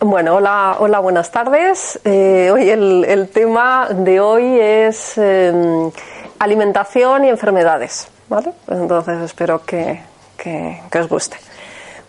[0.00, 2.00] Bueno, hola, hola, buenas tardes.
[2.04, 5.90] Eh, hoy el, tema de hoy es em,
[6.40, 8.52] alimentación y enfermedades, ¿vale?
[8.68, 10.00] Entonces espero que,
[10.36, 11.36] que, os guste.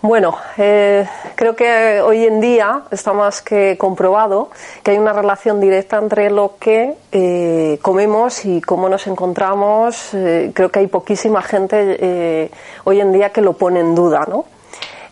[0.01, 4.49] Bueno, eh, creo que hoy en día está más que comprobado
[4.83, 10.09] que hay una relación directa entre lo que eh, comemos y cómo nos encontramos.
[10.53, 12.51] creo que hay poquísima gente
[12.83, 14.45] hoy en día que lo pone en duda, ¿no?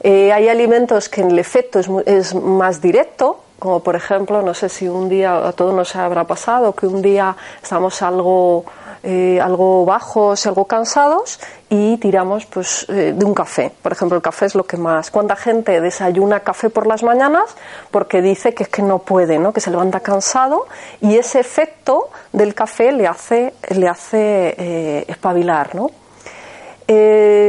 [0.04, 4.90] Eh, hay alimentos que el efecto es, más directo, como por ejemplo, no sé si
[4.90, 8.66] un día a todos nos habrá pasado que un día estamos algo
[9.04, 11.40] eh, algo bajos algo cansados
[11.70, 13.72] y tiramos pues eh, de un café.
[13.82, 15.12] Por ejemplo, el café es lo que más.
[15.12, 17.56] ¿Cuánta gente desayuna café por las mañanas
[17.92, 19.52] porque dice que es que no puede, ¿no?
[19.52, 20.68] que se levanta cansado
[21.02, 25.92] y ese efecto del café le hace, le hace espabilar, ¿no?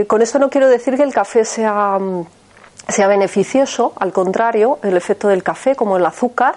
[0.07, 2.25] con esto no quiero decir que el café sea mm,
[2.89, 6.57] sea beneficioso, al contrario, el efecto del café, como el azúcar,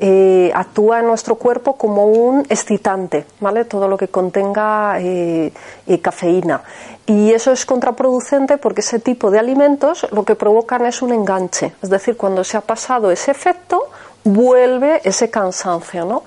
[0.00, 3.64] eh, actúa en nuestro cuerpo como un excitante, ¿vale?
[3.64, 5.52] Todo lo que contenga eh,
[5.86, 6.62] eh, cafeína.
[7.06, 11.72] Y eso es contraproducente porque ese tipo de alimentos lo que provocan es un enganche.
[11.82, 13.88] Es decir, cuando se ha pasado ese efecto,
[14.24, 16.22] vuelve ese cansancio, ¿no?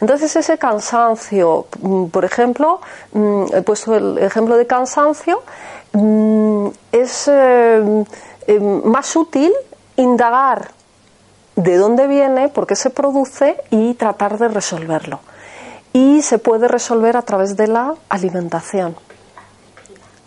[0.00, 2.80] Entonces ese cansancio, mm, por ejemplo,
[3.12, 5.42] mm, he puesto el ejemplo de cansancio,
[5.92, 7.30] mm, es
[8.46, 9.52] eh, más útil
[9.96, 10.70] indagar
[11.56, 15.20] de dónde viene, por qué se produce y tratar de resolverlo.
[15.92, 18.96] Y se puede resolver a través de la alimentación.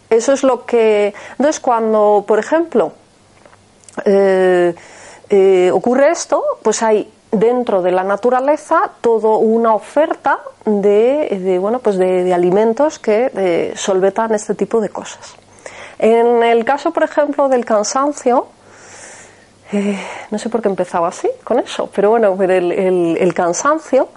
[0.09, 1.13] Eso es lo que.
[1.31, 2.93] Entonces, cuando, por ejemplo,
[4.05, 4.73] eh,
[5.29, 11.97] eh, ocurre esto, pues hay dentro de la naturaleza toda una oferta de, bueno, pues
[11.97, 15.35] de, alimentos que solvetan este tipo de cosas.
[15.99, 18.47] En el caso, por ejemplo, del cansancio,
[19.71, 19.97] eh,
[20.31, 24.09] no sé por qué empezaba así con eso, pero bueno, el, cansancio,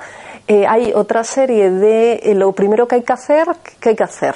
[0.47, 3.49] eh, hay otra serie de eh, lo primero que hay que hacer,
[3.81, 4.35] ¿qué hay que hacer?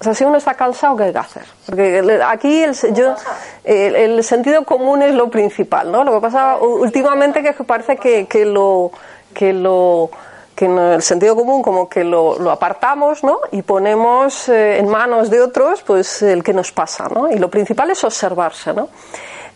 [0.00, 1.44] O sea, si uno está cansado, ¿qué hay que hacer?
[1.64, 3.14] Porque aquí el, yo,
[3.64, 6.02] el, sentido común es lo principal, ¿no?
[6.02, 8.90] Lo que pasa últimamente que parece que, que lo
[9.32, 10.10] que lo
[10.62, 13.40] que en el sentido común como que lo, apartamos ¿no?
[13.50, 17.28] y ponemos eh, en manos de otros pues el que nos pasa ¿no?
[17.32, 18.88] y lo principal es observarse ¿no?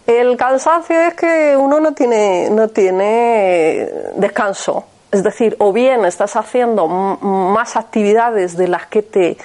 [0.05, 6.34] el cansancio es que uno no tiene no tiene descanso es decir o bien estás
[6.34, 9.37] haciendo más actividades de las que te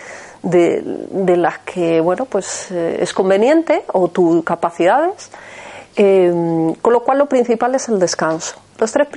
[0.41, 5.29] de, las que bueno pues eh, es conveniente o tus capacidades
[5.95, 9.07] eh, con lo cual lo principal es el descanso los tres,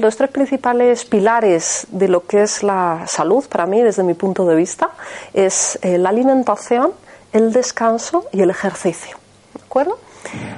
[0.00, 4.44] los tres principales pilares de lo que es la salud, para mí, desde mi punto
[4.44, 4.90] de vista,
[5.32, 6.92] es eh, la alimentación,
[7.32, 9.16] el descanso y el ejercicio.
[9.54, 9.96] ¿De acuerdo?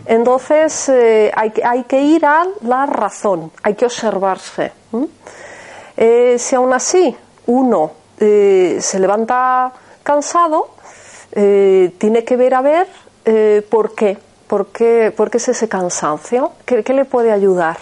[0.07, 4.73] Entonces, eh, hay, hay, que ir a la razón, hay que observarse.
[5.99, 7.15] Eh, si aún así
[7.47, 10.71] uno se levanta cansado,
[11.31, 12.87] tiene que ver a ver
[13.69, 14.17] por qué.
[14.47, 16.53] ¿Por qué, por qué es ese cansancio?
[16.65, 17.77] ¿Qué, qué le puede ayudar?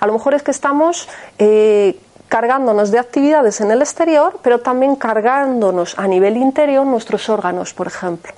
[0.00, 1.08] A lo mejor es que estamos
[1.38, 1.98] eh,
[2.28, 7.86] cargándonos de actividades en el exterior, pero también cargándonos a nivel interior nuestros órganos, por
[7.86, 8.32] ejemplo.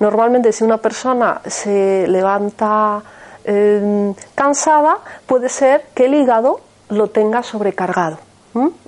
[0.00, 3.02] Normalmente si una persona se levanta
[3.44, 8.18] em, cansada, puede ser que el hígado lo tenga sobrecargado.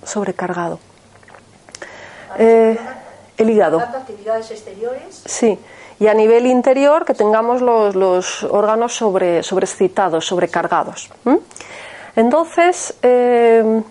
[0.02, 0.80] Sobrecargado.
[2.36, 2.76] Eh,
[3.36, 3.78] el hígado.
[3.78, 5.22] actividades exteriores?
[5.24, 5.58] Sí
[6.00, 11.10] y a nivel interior que tengamos los, órganos sobre, sobreexcitados, sobrecargados.
[12.16, 13.82] Entonces, eh,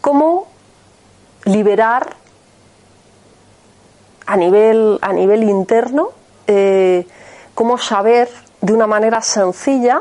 [0.00, 0.48] ¿cómo
[1.44, 2.16] liberar
[4.26, 6.10] a nivel, a nivel interno,
[6.46, 7.06] eh,
[7.54, 8.28] cómo saber
[8.60, 10.00] de una manera sencilla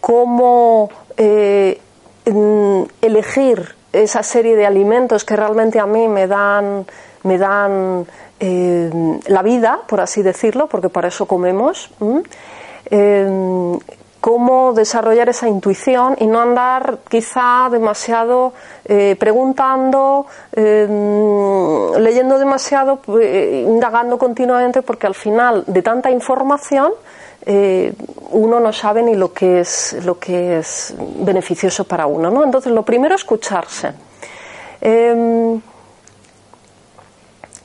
[0.00, 1.80] cómo eh,
[3.02, 6.86] elegir esa serie de alimentos que realmente a mí me dan,
[7.24, 8.06] me dan
[8.42, 8.90] eh,
[9.26, 11.90] la vida, por así decirlo, porque para eso comemos,
[12.90, 13.78] eh,
[14.18, 18.54] cómo desarrollar esa intuición y no andar quizá demasiado
[18.86, 26.92] eh, preguntando, leyendo demasiado, indagando continuamente, porque al final de tanta información
[28.32, 32.44] uno no sabe ni lo que es lo que es beneficioso para uno, ¿no?
[32.44, 33.92] Entonces lo primero es escucharse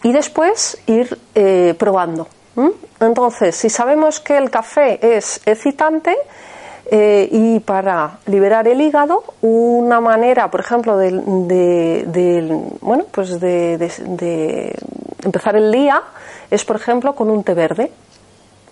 [0.06, 2.28] y después ir eh, probando.
[3.00, 6.16] Entonces, si sabemos que el café es excitante,
[6.88, 11.10] Eh, y para liberar el hígado, una manera, por ejemplo, de,
[12.80, 14.76] bueno, pues de,
[15.24, 16.04] empezar el día
[16.52, 17.90] es, por ejemplo, con un té verde.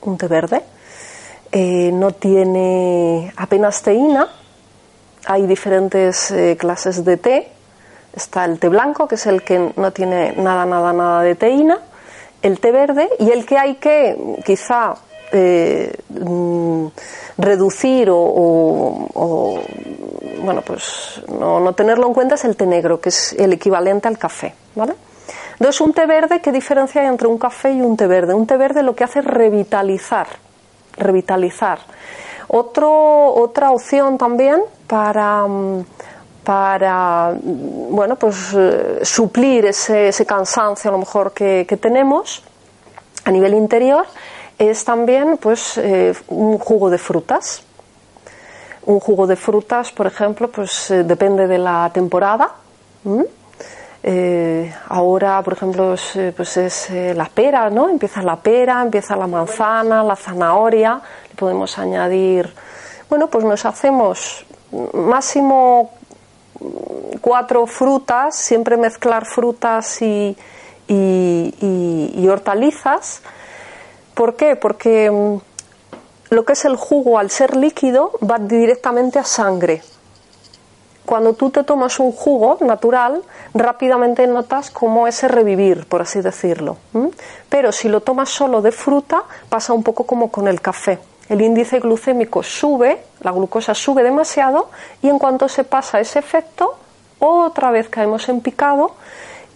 [0.02, 0.62] Un té verde.
[1.52, 4.30] Eh, no tiene apenas teína.
[5.26, 7.48] Hay diferentes clases de té.
[8.16, 11.80] Está el té blanco, que es el que no tiene nada, nada, nada de teína.
[12.42, 14.96] El té verde y el que hay que quizá
[15.34, 16.88] mm,
[17.38, 19.60] reducir o,
[20.44, 24.18] bueno, pues no, tenerlo en cuenta es el té negro, que es el equivalente al
[24.18, 24.94] café, ¿vale?
[25.54, 28.34] Entonces, un té verde, ¿qué diferencia hay entre un café y un té verde?
[28.34, 30.28] Un té verde lo que hace es revitalizar,
[30.98, 31.80] revitalizar.
[32.48, 35.46] Otra opción también para,
[36.44, 42.44] para bueno, pues, eh, suplir ese, ese, cansancio a lo mejor que, que tenemos
[43.26, 44.06] a nivel interior
[44.60, 47.64] es también pues eh, un jugo de frutas.
[48.86, 52.52] Un jugo de frutas, por ejemplo, pues eh, depende de la temporada.
[54.90, 57.88] Ahora, por ejemplo, es, pues es la pera, ¿no?
[57.88, 61.00] Empieza la pera, empieza la manzana, la zanahoria.
[61.30, 62.54] Le podemos añadir,
[63.10, 64.46] bueno, pues nos hacemos
[64.94, 65.92] máximo
[67.22, 70.36] cuatro frutas, siempre mezclar frutas y,
[70.88, 73.22] y hortalizas
[74.14, 74.56] ¿Por qué?
[74.56, 79.82] Porque mm, lo que es el jugo, al ser líquido, va directamente a sangre.
[81.06, 83.24] Cuando tú te tomas un jugo natural,
[83.54, 86.78] rápidamente notas cómo ese revivir, por así decirlo.
[87.50, 91.00] Pero si lo tomas solo de fruta, pasa un poco como con el café.
[91.34, 94.70] El índice glucémico sube, la glucosa sube demasiado
[95.02, 96.76] y en cuanto se pasa ese efecto,
[97.18, 98.92] otra vez caemos en picado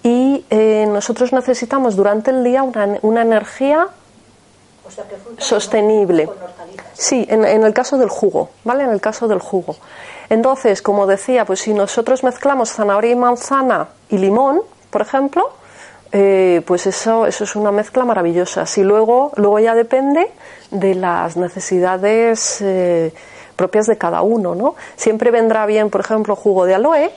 [0.01, 3.89] y eh, nosotros necesitamos durante el día una, una energía
[5.37, 6.27] sostenible.
[6.93, 8.83] Sí, en, el caso del jugo, ¿vale?
[8.83, 9.75] En el caso del jugo.
[10.29, 15.51] Entonces, como decía, pues si nosotros mezclamos zanahoria y manzana y limón, por ejemplo,
[16.11, 18.65] eh, pues eso, eso es una mezcla maravillosa.
[18.65, 20.29] Si luego, luego ya depende
[20.71, 23.13] de las necesidades eh,
[23.55, 24.75] propias de cada uno, ¿no?
[24.95, 27.11] Siempre vendrá bien, por ejemplo, jugo de aloe,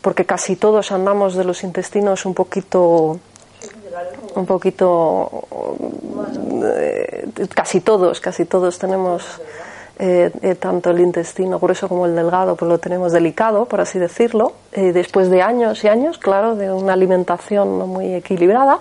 [0.00, 3.18] porque casi todos andamos de los intestinos un poquito
[4.34, 5.30] un poquito,
[6.76, 9.24] eh, casi todos, casi todos tenemos
[9.98, 13.98] eh, eh, tanto el intestino grueso como el delgado, pues lo tenemos delicado, por así
[13.98, 18.80] decirlo, después de años y años, claro, de una alimentación no muy equilibrada,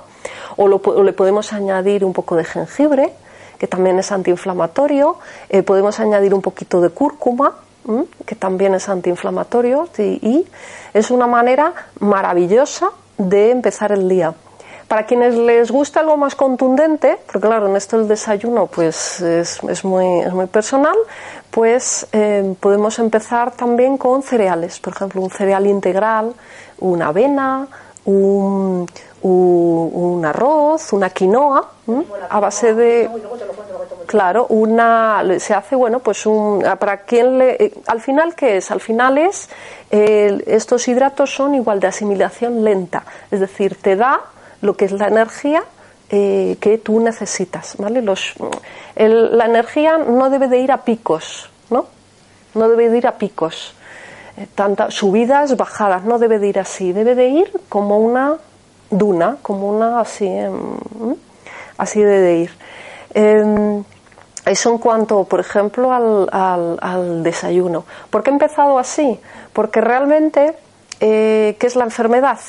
[0.58, 3.14] o, le podemos añadir un poco de jengibre,
[3.58, 5.18] que también es antiinflamatorio,
[5.66, 7.54] podemos añadir un poquito de cúrcuma,
[8.26, 10.46] que también es antiinflamatorio, y
[10.94, 14.34] es una manera maravillosa de empezar el día.
[14.88, 19.60] Para quienes les gusta algo más contundente, porque claro, en esto el desayuno pues es,
[19.64, 20.96] es, muy, es muy personal,
[21.50, 26.34] pues eh, podemos empezar también con cereales, por ejemplo, un cereal integral,
[26.80, 27.68] una avena,
[28.06, 28.88] un,
[29.24, 31.68] un, arroz, una quinoa,
[32.30, 33.10] a base de
[34.06, 38.70] claro, una se hace bueno, pues un para quien le eh, al final qué es?
[38.70, 39.50] Al final es
[39.90, 44.22] estos hidratos son igual de asimilación lenta, es decir, te da
[44.66, 45.64] lo que es la energía
[46.10, 48.02] eh, que tú necesitas, ¿vale?
[48.02, 48.36] Los,
[48.96, 51.88] la energía no debe de ir a picos, ¿no?
[52.54, 53.74] No debe de ir a picos,
[54.38, 58.36] eh, tantas subidas, bajadas, no debe de ir así, debe de ir como una
[58.92, 60.78] duna, como una así, em,
[61.78, 62.52] así debe de ir.
[63.14, 63.84] Em,
[64.45, 66.30] eso en cuanto, por ejemplo, al,
[66.81, 67.86] al, desayuno.
[68.12, 69.19] ¿Por qué he empezado así?
[69.54, 70.56] Porque realmente,
[71.00, 72.40] eh, ¿qué es la enfermedad?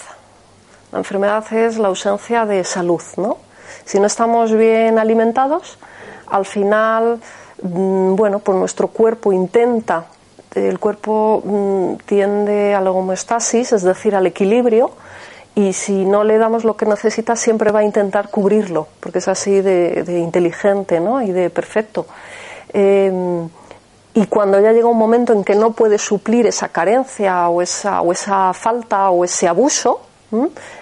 [0.97, 3.37] La enfermedad es la ausencia de salud, ¿no?
[3.85, 5.77] Si no estamos bien alimentados,
[6.27, 7.21] al final,
[7.61, 10.07] mm, bueno, pues nuestro cuerpo intenta,
[10.55, 14.93] el cuerpo mm, tiende a la homeostasis, es decir, al equilibrio,
[15.55, 19.29] y si no le damos lo que necesita, siempre va a intentar cubrirlo, porque es
[19.29, 21.21] así de, inteligente ¿no?
[21.21, 22.07] y de perfecto.
[22.73, 23.51] Em,
[24.15, 28.01] y cuando ya llega un momento en que no puede suplir esa carencia o esa,
[28.01, 30.01] o esa falta o ese abuso,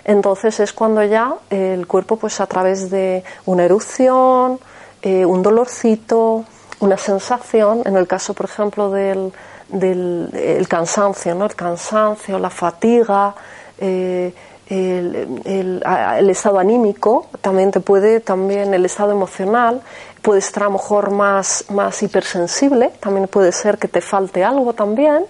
[0.04, 4.58] entonces es cuando ya el cuerpo, pues a través de una erupción,
[5.02, 6.44] eh, un dolorcito,
[6.80, 9.32] una sensación, en el caso, por ejemplo, del,
[9.68, 11.44] del cansancio, ¿no?
[11.44, 13.34] El cansancio, la fatiga,
[13.78, 14.32] eh,
[14.68, 19.82] el, el, estado anímico, también te puede, también el estado emocional,
[20.22, 24.72] puede estar a lo mejor más, más hipersensible, también puede ser que te falte algo
[24.72, 25.26] también.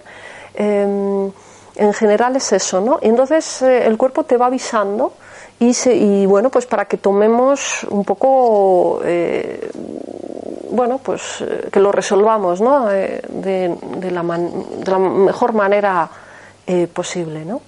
[0.53, 1.31] Em,
[1.75, 2.99] en general es eso, ¿no?
[3.01, 5.13] Y entonces eh, el cuerpo te va avisando
[5.59, 9.71] y, y, bueno, pues para que tomemos un poco, eh,
[10.71, 12.87] bueno, pues eh, que lo resolvamos ¿no?
[12.87, 13.21] de,
[14.11, 16.09] la de, la mejor manera
[16.93, 17.45] posible.
[17.45, 17.61] ¿no?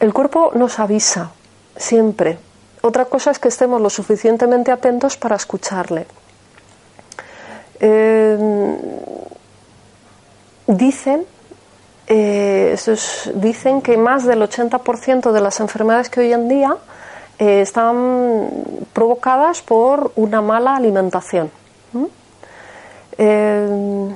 [0.00, 1.32] El cuerpo nos avisa
[1.76, 2.38] siempre.
[2.82, 6.06] Otra cosa es que estemos lo suficientemente atentos para escucharle.
[10.66, 11.26] dicen
[12.14, 12.76] eh,
[13.36, 16.76] dicen que más del 80% de las enfermedades que hoy en día
[17.38, 18.50] eh, están
[18.92, 21.50] provocadas por una mala alimentación.
[23.16, 24.08] Eh,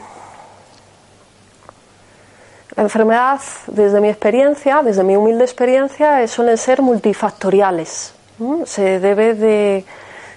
[2.76, 8.12] la enfermedad, desde mi experiencia, desde mi humilde experiencia, suelen ser multifactoriales.
[8.66, 9.86] Se debe de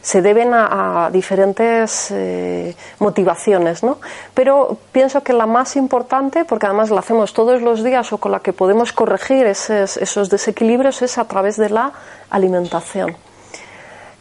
[0.02, 4.00] se deben a, diferentes eh, motivaciones, ¿no?
[4.34, 8.32] Pero pienso que la más importante, porque además la hacemos todos los días o con
[8.32, 11.92] la que podemos corregir esos, desequilibrios, es a través de la
[12.30, 13.16] alimentación.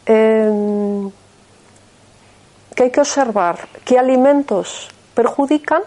[0.05, 1.09] Eh,
[2.75, 5.83] que hay que observar qué alimentos perjudican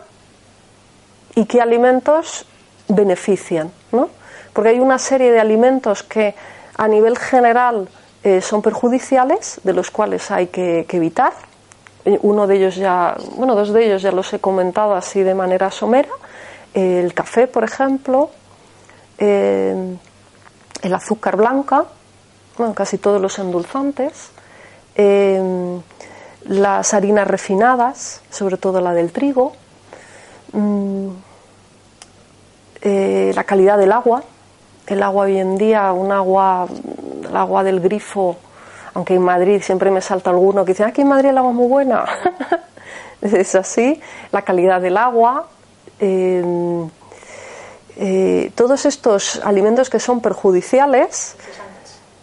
[1.34, 2.44] y qué alimentos
[2.88, 4.10] benefician, ¿no?
[4.52, 6.34] Porque hay una serie de alimentos que
[6.76, 7.88] a nivel general
[8.24, 11.32] eh, son perjudiciales, de los cuales hay que, evitar.
[12.04, 15.34] Eh, uno de ellos ya, bueno, dos de ellos ya los he comentado así de
[15.34, 16.10] manera somera.
[16.72, 18.30] El café, por ejemplo,
[19.18, 19.96] eh,
[20.82, 21.84] el azúcar blanca,
[22.56, 24.30] bueno, casi todos los endulzantes,
[26.44, 29.52] las harinas refinadas, sobre todo la del trigo,
[30.52, 31.08] mm,
[32.84, 34.22] la calidad del agua.
[34.86, 36.68] El agua hoy en día, un agua
[37.32, 38.36] el agua del grifo,
[38.94, 41.56] aunque en Madrid siempre me salta alguno que dice, aquí en Madrid el agua es
[41.56, 42.04] muy buena.
[43.22, 45.48] es así, la calidad del agua.
[45.98, 46.44] Eh,
[47.96, 51.36] eh, todos estos alimentos que son perjudiciales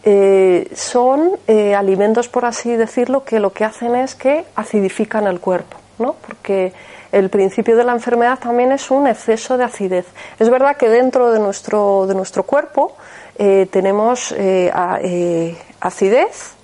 [0.03, 1.31] eh, son
[1.75, 6.15] alimentos, por así decirlo, que lo que hacen es que acidifican el cuerpo, ¿no?
[6.25, 6.73] Porque
[7.11, 10.05] el principio de la enfermedad también es un exceso de acidez.
[10.37, 12.95] Es verdad que dentro de nuestro, de nuestro cuerpo
[13.41, 14.69] eh, tenemos eh,
[15.01, 16.55] eh, acidez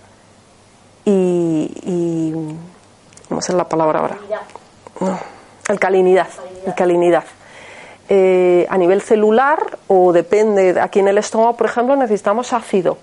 [1.06, 2.34] y, y,
[3.30, 4.18] ¿Cómo es la palabra ahora?
[5.70, 6.28] alcalinidad.
[6.68, 7.24] Alcalinidad.
[8.10, 12.98] a nivel celular, o depende, aquí en el estómago, por ejemplo, necesitamos ácido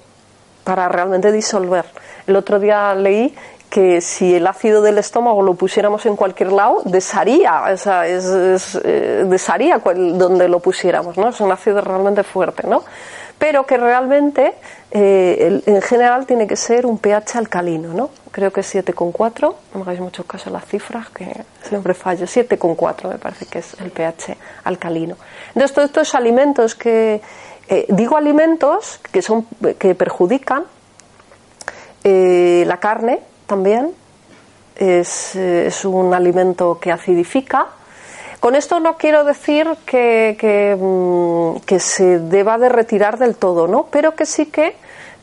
[0.65, 1.87] para realmente disolver.
[2.27, 3.35] El otro día leí
[3.71, 8.79] que si el ácido del estómago lo pusiéramos en cualquier lado, desharía, o sea, es,
[8.83, 11.31] desharía donde lo pusiéramos, ¿no?
[11.31, 12.85] Es un ácido realmente fuerte, ¿no?
[13.43, 14.55] Pero que realmente
[14.93, 18.11] eh, en general tiene que ser un pH alcalino, ¿no?
[18.31, 21.27] Creo que 7,4, no me hagáis mucho caso a las cifras, que
[21.61, 25.17] siempre fallo, 7,4 me parece que es el pH alcalino.
[25.49, 27.21] Entonces, todos estos alimentos que,
[27.67, 29.45] eh, digo alimentos que, son,
[29.77, 30.63] que perjudican,
[32.05, 33.19] eh, la carne
[33.49, 33.93] también
[34.77, 37.67] es, es un alimento que acidifica,
[38.43, 43.87] con esto no quiero decir que, mm, que, se deba de retirar del todo, ¿no?
[43.89, 44.75] Pero que sí que,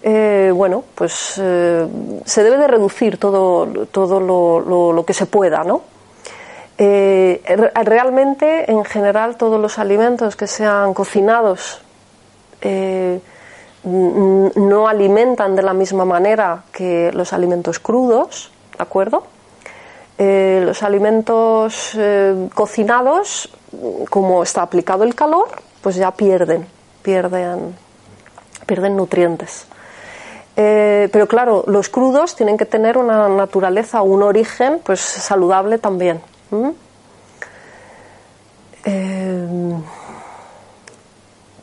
[0.04, 1.86] eh, bueno, pues eh,
[2.24, 5.82] se debe de reducir todo, todo lo, lo, que se pueda, ¿no?
[6.78, 7.42] Eh,
[7.84, 11.82] realmente, en general, todos los alimentos que sean cocinados
[13.84, 19.24] no alimentan de la misma manera que los alimentos crudos, ¿de acuerdo?
[20.22, 23.50] Eh, los alimentos eh, cocinados,
[24.10, 25.48] como está aplicado el calor,
[25.80, 26.68] pues ya pierden,
[27.02, 27.74] pierden,
[28.66, 29.66] pierden nutrientes.
[30.58, 36.20] Eh, pero claro, los crudos tienen que tener una naturaleza, un origen, pues saludable también.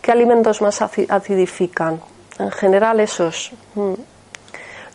[0.01, 2.01] ¿Qué alimentos más acidifican?
[2.39, 3.53] En general esos.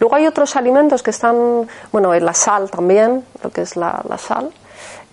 [0.02, 4.50] Luego hay otros alimentos que están, bueno, la sal también, lo que es la, sal.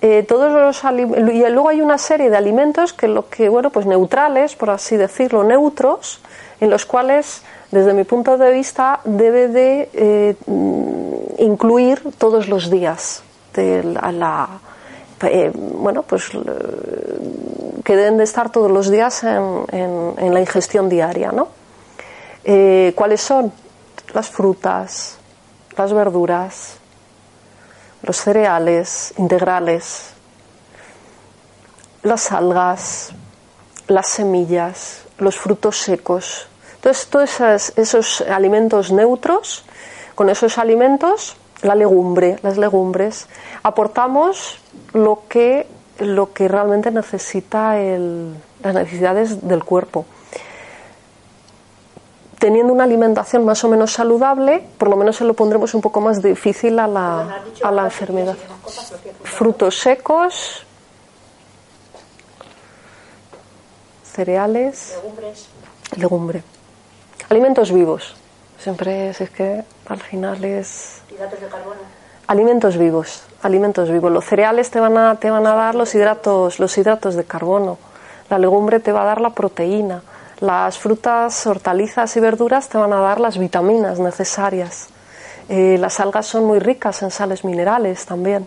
[0.01, 3.85] Eh, todos los y luego hay una serie de alimentos que lo que bueno pues
[3.85, 6.21] neutrales por así decirlo neutros
[6.61, 7.43] en los cuales
[7.73, 10.37] desde mi punto de vista debe de eh,
[11.39, 13.25] incluir todos los días
[13.57, 13.83] eh,
[15.53, 16.31] bueno pues
[17.85, 19.65] que deben de estar todos los días en,
[20.17, 21.49] en la ingestión diaria no
[22.95, 23.53] cuáles son
[24.15, 25.19] las frutas,
[25.77, 26.77] las verduras,
[28.03, 30.11] los cereales integrales,
[32.03, 33.11] las algas,
[33.87, 36.49] las semillas, los frutos secos.
[36.77, 37.41] Entonces, todos
[37.77, 39.65] esos, alimentos neutros,
[40.15, 43.27] con esos alimentos, la legumbre, las legumbres,
[43.63, 44.61] aportamos
[44.93, 45.67] lo que,
[45.99, 50.07] lo que realmente necesita el, las necesidades del cuerpo
[52.39, 56.01] teniendo una alimentación más o menos saludable, por lo menos se lo pondremos un poco
[56.01, 58.37] más difícil a la, a la enfermedad.
[59.25, 60.65] Frutos secos,
[64.05, 64.99] cereales,
[65.97, 66.43] legumbre.
[67.29, 68.15] Alimentos vivos.
[68.59, 71.03] Siempre es, es que al final es.
[71.11, 71.81] ¿Hidratos de carbono?
[72.27, 74.13] Alimentos vivos, alimentos vivos.
[74.13, 77.79] Los cereales te van a, te van a dar los hidratos, los hidratos de carbono.
[78.29, 80.03] La legumbre te va a dar la proteína.
[80.41, 84.89] Las frutas, hortalizas y verduras te van a dar las vitaminas necesarias.
[85.49, 88.47] Eh, las algas son muy ricas en sales minerales también.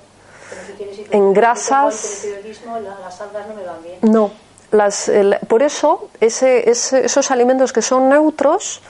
[0.96, 2.26] Si En grasas-
[2.66, 3.98] la- las algas no me van bien.
[4.02, 4.32] No,
[4.72, 8.82] las, el- por eso ese- ese- esos alimentos que son neutros,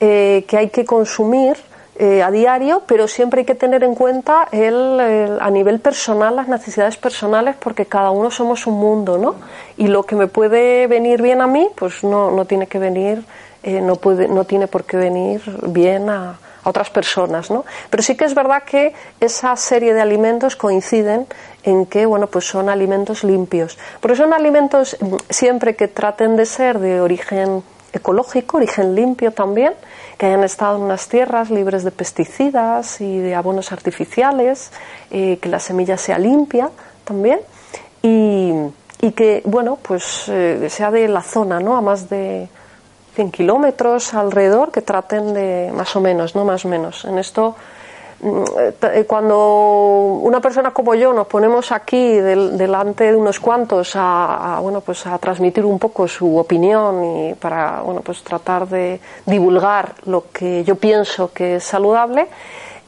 [0.00, 1.56] eh, que hay que consumir
[1.98, 6.48] eh, a diario, pero siempre hay que tener en cuenta el, a nivel personal las
[6.48, 9.36] necesidades personales, porque cada uno somos un mundo, ¿no?
[9.76, 13.24] Y lo que me puede venir bien a mí, pues no, no tiene que venir,
[13.62, 17.64] eh, no puede, no tiene por qué venir bien a, a otras personas, ¿no?
[17.88, 21.26] Pero sí que es verdad que esa serie de alimentos coinciden
[21.62, 23.78] en que, bueno, pues son alimentos limpios.
[24.00, 27.62] Porque son alimentos mm, siempre que traten de ser de origen
[27.92, 29.72] ecológico, origen limpio también,
[30.18, 34.72] que hayan estado en unas tierras libres de pesticidas y de abonos artificiales,
[35.10, 36.70] eh, que la semilla sea limpia
[37.04, 37.40] también
[38.02, 38.52] y,
[39.00, 41.76] y que, bueno, pues eh, sea de la zona, ¿no?
[41.76, 42.48] A más de
[43.14, 47.04] 100 kilómetros alrededor que traten de más o menos, no más o menos.
[47.04, 47.56] En esto,
[49.06, 54.60] cuando una persona como yo nos ponemos aquí del- delante de unos cuantos a, a,
[54.60, 59.94] bueno pues a transmitir un poco su opinión y para bueno pues tratar de divulgar
[60.06, 62.26] lo que yo pienso que es saludable,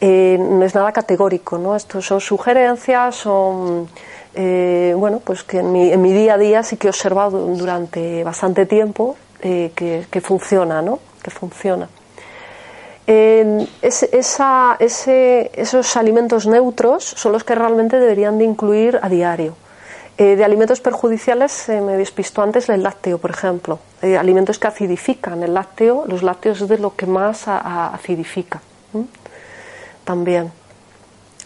[0.01, 1.75] eh, no es nada categórico, ¿no?
[1.77, 3.89] Estos son sugerencias, son
[4.35, 7.39] eh, bueno, pues que en mi, en mi día a día sí que he observado
[7.57, 11.01] durante bastante tiempo eh, que, que funciona, ¿no?
[11.23, 11.89] Que funciona.
[13.11, 14.11] Ese-
[15.55, 19.57] esos alimentos neutros son los que realmente deberían de incluir a diario.
[20.19, 23.79] Eh, de alimentos perjudiciales eh, me despisto antes el lácteo, por ejemplo.
[24.03, 25.43] Eh, alimentos que acidifican.
[25.43, 28.61] El lácteo, los lácteos es de lo que más acidifica.
[30.05, 30.51] También.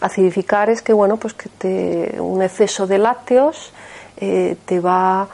[0.01, 3.71] Acidificar es que, bueno, pues que te, un exceso de lácteos
[4.17, 5.27] eh, te va.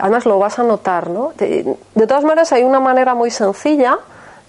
[0.00, 1.32] además lo vas a notar, ¿no?
[1.36, 3.98] Te- de todas maneras, hay una manera muy sencilla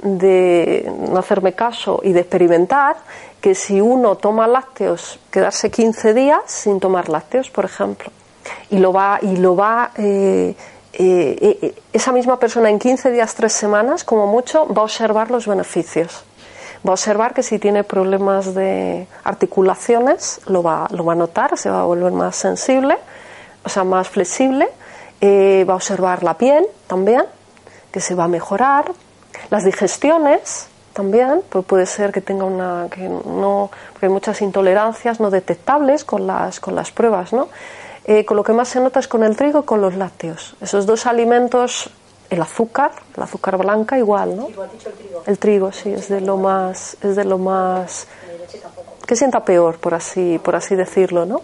[0.05, 2.95] de no hacerme caso y de experimentar
[3.41, 8.11] que si uno toma lácteos, quedarse 15 días sin tomar lácteos, por ejemplo,
[8.69, 10.55] y lo va, y lo va eh,
[10.93, 15.31] eh, eh, esa misma persona en 15 días, 3 semanas, como mucho, va a observar
[15.31, 16.23] los beneficios.
[16.87, 21.57] Va a observar que si tiene problemas de articulaciones, lo va, lo va a notar,
[21.57, 22.95] se va a volver más sensible,
[23.63, 24.69] o sea, más flexible.
[25.23, 27.23] Va a observar la piel también,
[27.91, 28.91] que se va a mejorar.
[29.49, 32.87] Las digestiones también, pues puede ser que tenga una.
[32.89, 33.69] que no.
[33.91, 37.49] porque hay muchas intolerancias no detectables con las, con las pruebas, ¿no?
[38.05, 40.55] Eh, con lo que más se nota es con el trigo y con los lácteos.
[40.61, 41.89] Esos dos alimentos,
[42.29, 44.47] el azúcar, el azúcar blanca igual, ¿no?
[44.47, 45.23] Dicho el trigo.
[45.25, 48.07] El trigo, sí, es de lo más, es de lo más
[49.05, 51.41] que sienta peor, por así, por así decirlo, ¿no?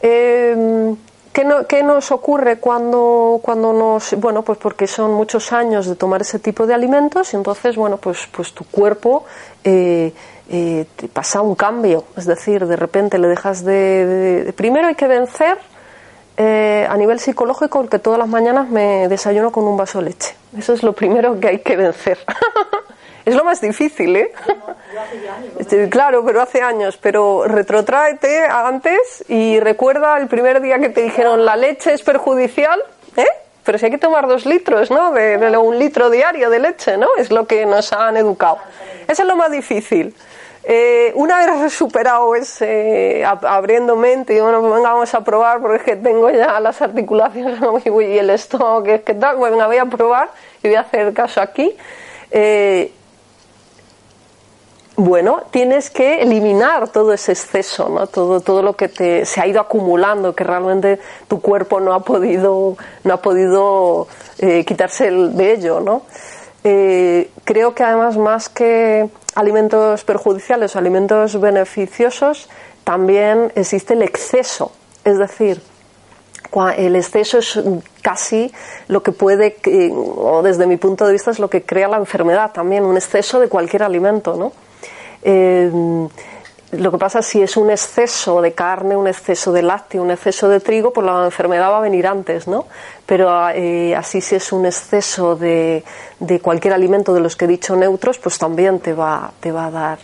[0.00, 0.94] Eh,
[1.38, 5.94] ¿qué, no- qué nos ocurre cuando, cuando nos, bueno, pues porque son muchos años de
[5.94, 9.24] tomar ese tipo de alimentos y entonces, bueno, pues, pues tu cuerpo
[9.62, 10.12] eh,
[10.50, 13.72] eh, te pasa un cambio, es decir, de repente le dejas de,
[14.04, 15.58] de- de- primero hay que vencer
[16.38, 20.06] eh, a nivel psicológico el que todas las mañanas me desayuno con un vaso de
[20.06, 20.34] leche.
[20.56, 22.18] Eso es lo primero que hay que vencer.
[23.28, 24.32] es lo más difícil, ¿eh?
[25.58, 26.96] Este, Claro, pero hace años.
[26.96, 32.80] Pero retrotráete antes y recuerda el primer día que te dijeron la leche es perjudicial,
[33.16, 33.26] ¿eh?
[33.64, 35.12] Pero si hay que tomar dos litros, ¿no?
[35.12, 37.08] De, un litro diario de leche, ¿no?
[37.18, 38.58] Es lo que nos han educado.
[39.06, 40.14] Eso es lo más difícil.
[40.70, 45.60] Eh, una vez superado ese, ab- abriendo mente y bueno, pues venga, vamos a probar
[45.60, 49.78] porque es que tengo ya las articulaciones y el estómago, que tal, pues venga, voy
[49.78, 50.28] a probar
[50.62, 51.74] y voy a hacer caso aquí.
[52.30, 52.92] Eh,
[55.00, 58.08] bueno, tienes que eliminar todo ese exceso, ¿no?
[58.08, 62.00] todo, todo lo que te, se ha ido acumulando, que realmente tu cuerpo no ha
[62.00, 64.08] podido, no ha podido
[64.40, 65.78] eh, quitarse el- de ello.
[65.78, 66.02] ¿no?
[66.64, 72.48] Eh, creo que además más que alimentos perjudiciales o alimentos beneficiosos,
[72.82, 74.72] también existe el exceso.
[75.04, 75.62] Es decir,
[76.76, 77.60] el exceso es
[78.02, 78.52] casi
[78.88, 81.98] lo que puede, que- o desde mi punto de vista, es lo que crea la
[81.98, 84.50] enfermedad también, un exceso de cualquier alimento, ¿no?
[85.22, 85.70] Eh,
[86.70, 90.10] lo que pasa es si es un exceso de carne, un exceso de lácteo, un
[90.10, 92.66] exceso de trigo, pues la enfermedad va a venir antes, ¿no?
[93.06, 95.82] Pero eh, así si es un exceso de,
[96.20, 99.66] de, cualquier alimento de los que he dicho neutros, pues también te va, te va
[99.66, 99.98] a dar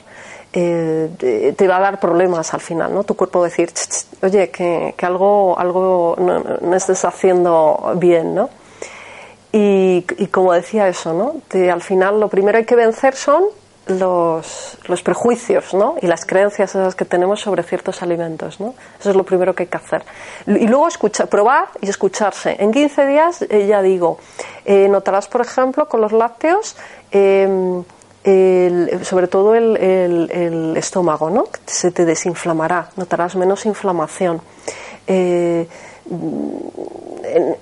[0.57, 3.03] eh, te va a dar problemas al final, ¿no?
[3.03, 3.73] Tu cuerpo va a decir,
[4.23, 8.51] oye, que, que, algo, algo no, estés haciendo bien, ¿no?
[9.51, 11.43] Y, como decía eso, ¿no?
[11.73, 13.45] Al final lo primero hay que vencer son
[13.87, 15.97] los, los, prejuicios ¿no?
[16.01, 18.61] y las creencias esas que tenemos sobre ciertos alimentos.
[18.61, 18.75] ¿no?
[18.99, 20.03] Eso es lo primero que hay que hacer.
[20.47, 22.57] Y luego escuchar, probar y escucharse.
[22.59, 24.19] En 15 días, eh, ya digo,
[24.65, 26.77] eh, notarás, por ejemplo, con los lácteos,
[27.11, 27.85] el,
[29.05, 31.45] sobre todo el, el, el, estómago, ¿no?
[31.67, 34.41] se te desinflamará, notarás menos inflamación.
[35.07, 35.69] Eh,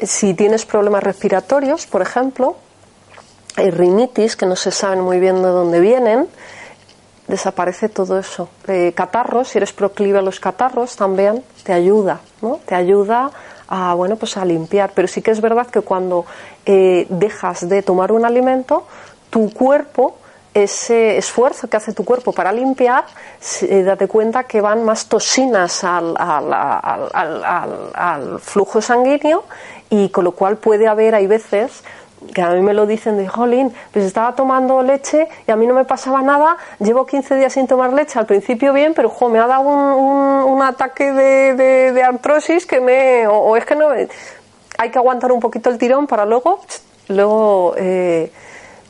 [0.02, 2.56] si tienes problemas respiratorios, por ejemplo,
[3.56, 6.28] rinitis que no se saben muy bien de dónde vienen,
[7.28, 8.48] desaparece todo eso.
[8.68, 12.60] Eh, catarros, si eres proclive a los catarros, también te ayuda, ¿no?
[12.66, 13.30] Te ayuda
[13.68, 14.92] a, bueno, pues a limpiar.
[14.94, 16.26] Pero sí que es verdad que cuando
[16.66, 18.86] eh, dejas de tomar un alimento,
[19.30, 20.16] tu cuerpo,
[20.52, 23.04] ese esfuerzo que hace tu cuerpo para limpiar,
[23.62, 29.44] eh, date cuenta que van más toxinas al, al, al, al flujo sanguíneo
[29.88, 31.82] y con lo cual puede haber, hay veces,
[32.34, 35.66] que a mí me lo dicen de, jolín, pues estaba tomando leche y a mí
[35.66, 39.28] no me pasaba nada, llevo 15 días sin tomar leche, al principio bien, pero jo,
[39.28, 43.64] me ha dado un, un, un ataque de, de, artrosis que me, o, o, es
[43.64, 46.60] que no, hay que aguantar un poquito el tirón para luego,
[47.08, 48.32] luego, eh,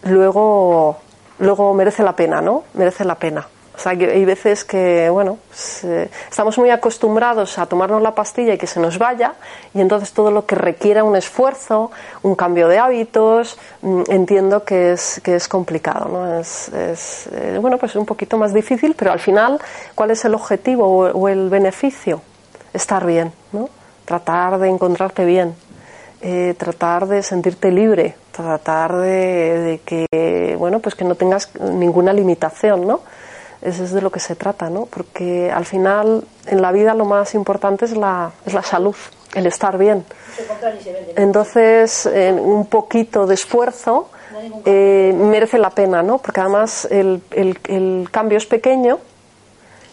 [0.05, 0.97] luego,
[1.39, 2.65] luego merece la pena, ¿no?
[2.75, 3.47] Merece la pena.
[3.75, 8.15] O sea, que hay veces que, bueno, pues, eh, estamos muy acostumbrados a tomarnos la
[8.15, 9.33] pastilla y que se nos vaya,
[9.73, 11.91] y entonces todo lo que requiera un esfuerzo,
[12.23, 16.39] un cambio de hábitos, mm, entiendo que es, que es complicado, ¿no?
[16.39, 19.59] Es, es eh, bueno, pues es un poquito más difícil, pero al final,
[19.95, 22.21] ¿cuál es el objetivo o, o el beneficio?
[22.75, 23.71] Estar bien, ¿no?
[24.05, 25.55] Tratar de encontrarte bien,
[26.21, 32.13] eh, tratar de sentirte libre, tratar de, de que, bueno, pues que no tengas ninguna
[32.13, 33.01] limitación, ¿no?
[33.63, 34.87] Eso es de lo que se trata, ¿no?
[34.87, 38.97] Porque al final en la vida lo más importante es la, es la salud,
[39.35, 40.05] el estar bien.
[41.17, 44.09] Entonces, eh, un poquito de esfuerzo
[44.65, 46.19] eh, merece la pena, ¿no?
[46.19, 48.99] Porque además el, el, el cambio es pequeño,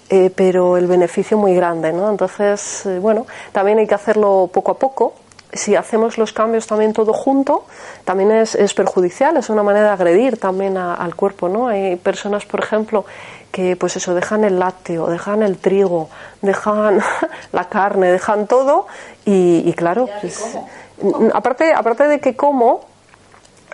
[0.10, 2.10] eh, pero el beneficio muy grande, ¿no?
[2.10, 5.14] Entonces, eh, bueno, también hay que hacerlo poco a poco.
[5.54, 7.66] Si hacemos los cambios también todo junto,
[8.06, 11.68] también es, es perjudicial, es una manera de agredir también a, al cuerpo, ¿no?
[11.68, 13.06] Hay personas, por ejemplo,
[13.52, 16.10] que pues eso, dejan el lácteo, dejan el trigo,
[16.42, 17.02] dejan
[17.52, 18.88] la carne, dejan todo
[19.26, 20.58] y, y claro, pues,
[21.34, 22.90] aparte, aparte de que como,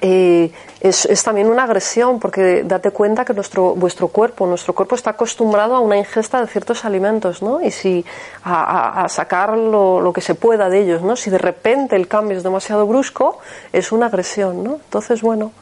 [0.02, 4.96] eh, es, es, también una agresión porque date cuenta que nuestro vuestro cuerpo nuestro cuerpo
[4.96, 8.04] está acostumbrado a una ingesta de ciertos alimentos no y si
[8.44, 11.96] a, a, a sacar lo, lo, que se pueda de ellos no si de repente
[11.96, 13.40] el cambio es demasiado brusco
[13.72, 15.54] es una agresión no entonces bueno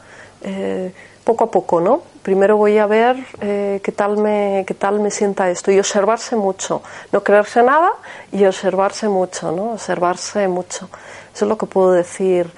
[0.42, 0.92] eh,
[1.24, 2.02] poco a poco, ¿no?
[2.22, 6.36] Primero voy a ver eh, qué tal me qué tal me sienta esto y observarse
[6.36, 6.82] mucho,
[7.12, 7.92] no creerse nada
[8.30, 9.72] y observarse mucho, ¿no?
[9.72, 10.88] Observarse mucho.
[11.34, 12.50] Eso es lo que puedo decir.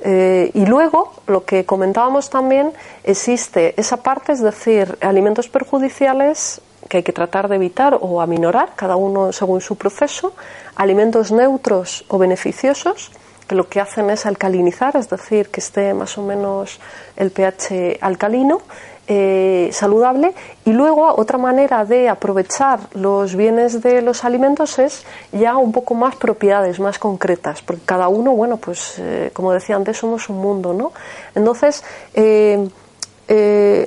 [0.00, 2.72] Eh, y luego, lo que comentábamos también,
[3.04, 8.72] existe esa parte, es decir, alimentos perjudiciales que hay que tratar de evitar o aminorar,
[8.76, 10.34] cada uno según su proceso,
[10.76, 13.10] alimentos neutros o beneficiosos,
[13.46, 16.80] que lo que hacen es alcalinizar, es decir, que esté más o menos
[17.16, 18.62] el pH alcalino,
[19.06, 20.32] eh, saludable.
[20.64, 25.94] Y luego otra manera de aprovechar los bienes de los alimentos es ya un poco
[25.94, 30.38] más propiedades, más concretas, porque cada uno, bueno, pues eh, como decía antes, somos un
[30.38, 30.92] mundo, ¿no?
[31.34, 32.66] Entonces, eh,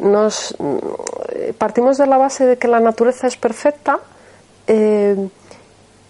[0.01, 0.55] nos
[1.57, 3.99] partimos de la base de que la naturaleza es perfecta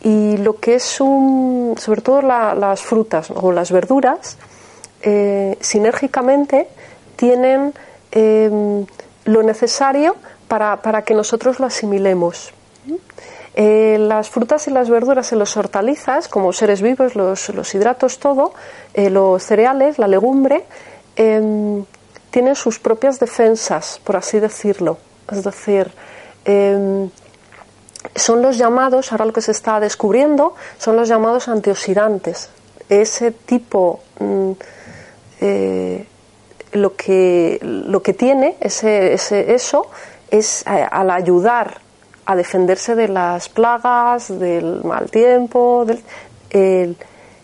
[0.03, 4.37] y lo que es un, sobre todo la, las frutas o las verduras,
[5.01, 6.67] eh, sinérgicamente
[7.15, 7.73] tienen
[8.11, 8.85] eh,
[9.25, 10.15] lo necesario
[10.47, 12.53] para, para, que nosotros lo asimilemos.
[13.59, 18.19] Eh, las frutas y las verduras en los hortalizas, como seres vivos, los, los hidratos,
[18.19, 18.53] todo,
[18.93, 20.63] eh, los cereales, la legumbre,
[21.15, 21.83] em,
[22.29, 24.99] tienen sus propias defensas, por así decirlo.
[25.31, 25.91] Es decir,
[26.45, 27.09] em,
[28.17, 32.49] son los llamados, ahora lo que se está descubriendo, son los llamados antioxidantes.
[32.89, 34.51] Ese tipo, mm,
[35.41, 36.07] eh,
[36.73, 39.87] lo, que, lo que tiene ese, eso
[40.29, 41.81] es eh, al ayudar
[42.25, 46.03] a defenderse de las plagas, del mal tiempo, del,
[46.49, 46.97] el,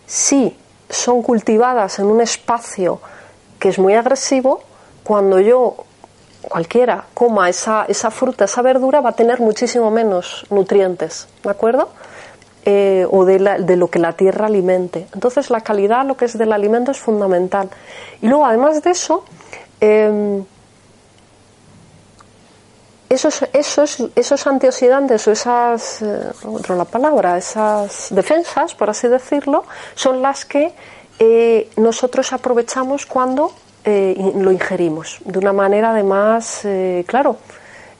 [0.06, 0.56] si
[0.90, 3.00] son cultivadas en un espacio
[3.58, 4.62] que es muy agresivo,
[5.02, 5.76] cuando yo
[6.48, 11.88] cualquiera coma esa, esa fruta, esa verdura, va a tener muchísimo menos nutrientes, ¿de acuerdo?
[12.66, 15.06] Eh, o de, la- de lo que la tierra alimente.
[15.12, 17.68] Entonces la calidad, lo que es del alimento, es fundamental.
[18.22, 19.24] Y luego, además de eso,
[19.82, 20.42] eh,
[23.10, 29.64] esos, esos, esos antioxidantes o esas, eh, otro la palabra, esas defensas, por así decirlo,
[29.94, 30.72] son las que
[31.18, 33.52] eh, nosotros aprovechamos cuando
[33.84, 35.18] eh, lo ingerimos.
[35.24, 37.36] De una manera, además, eh, claro,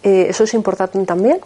[0.03, 1.41] eh, eso es importante también.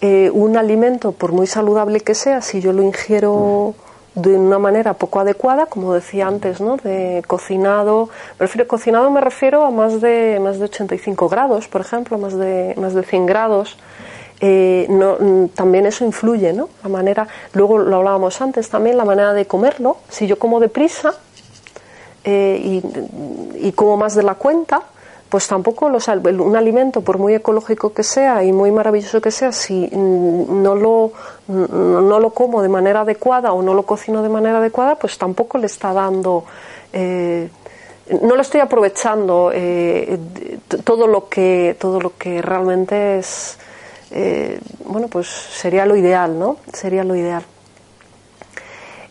[0.00, 3.74] Eh, un alimento, por muy saludable que sea, si yo lo ingiero
[4.14, 6.76] de una manera poco adecuada, como decía antes, ¿no?
[6.78, 8.08] De cocinado,
[8.38, 12.36] me refiero, cocinado me refiero a más de más de 85 grados, por ejemplo, más
[12.36, 13.76] de más de 100 grados.
[15.54, 16.68] También eso influye, ¿no?
[16.82, 19.98] La manera, luego lo hablábamos antes también, la manera de comerlo.
[20.08, 21.14] Si yo como deprisa
[22.28, 22.82] eh,
[23.54, 24.82] y, como más de la cuenta,
[25.28, 29.88] pues tampoco un alimento, por muy ecológico que sea y muy maravilloso que sea, si
[29.92, 31.12] mm, no lo,
[31.46, 35.18] mm, no lo como de manera adecuada o no lo cocino de manera adecuada, pues
[35.18, 36.44] tampoco le está dando,
[36.92, 37.48] eh,
[38.22, 40.18] no lo estoy aprovechando eh,
[40.82, 43.58] todo lo que todo lo que realmente es,
[44.10, 46.56] eh, bueno, pues sería lo ideal, ¿no?
[46.72, 47.44] Sería lo ideal.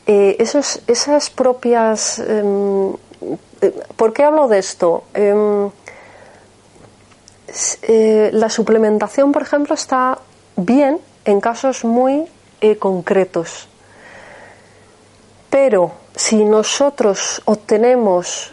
[0.08, 2.22] Esos, esas propias.
[3.66, 5.04] Eh, ¿Por qué hablo de esto?
[5.14, 5.70] Em,
[7.84, 10.20] eh, la suplementación, por ejemplo, está
[10.56, 12.26] bien en casos muy
[12.62, 13.68] eh, concretos.
[15.50, 18.52] Pero si nosotros obtenemos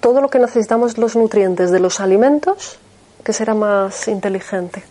[0.00, 2.78] todo lo que necesitamos, los nutrientes de los alimentos,
[3.24, 4.82] ¿qué será más inteligente?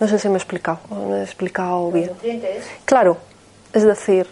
[0.00, 2.06] No sé si me he explicado, me he explicado bien.
[2.06, 3.18] Los nutrientes, Claro,
[3.72, 4.26] es decir,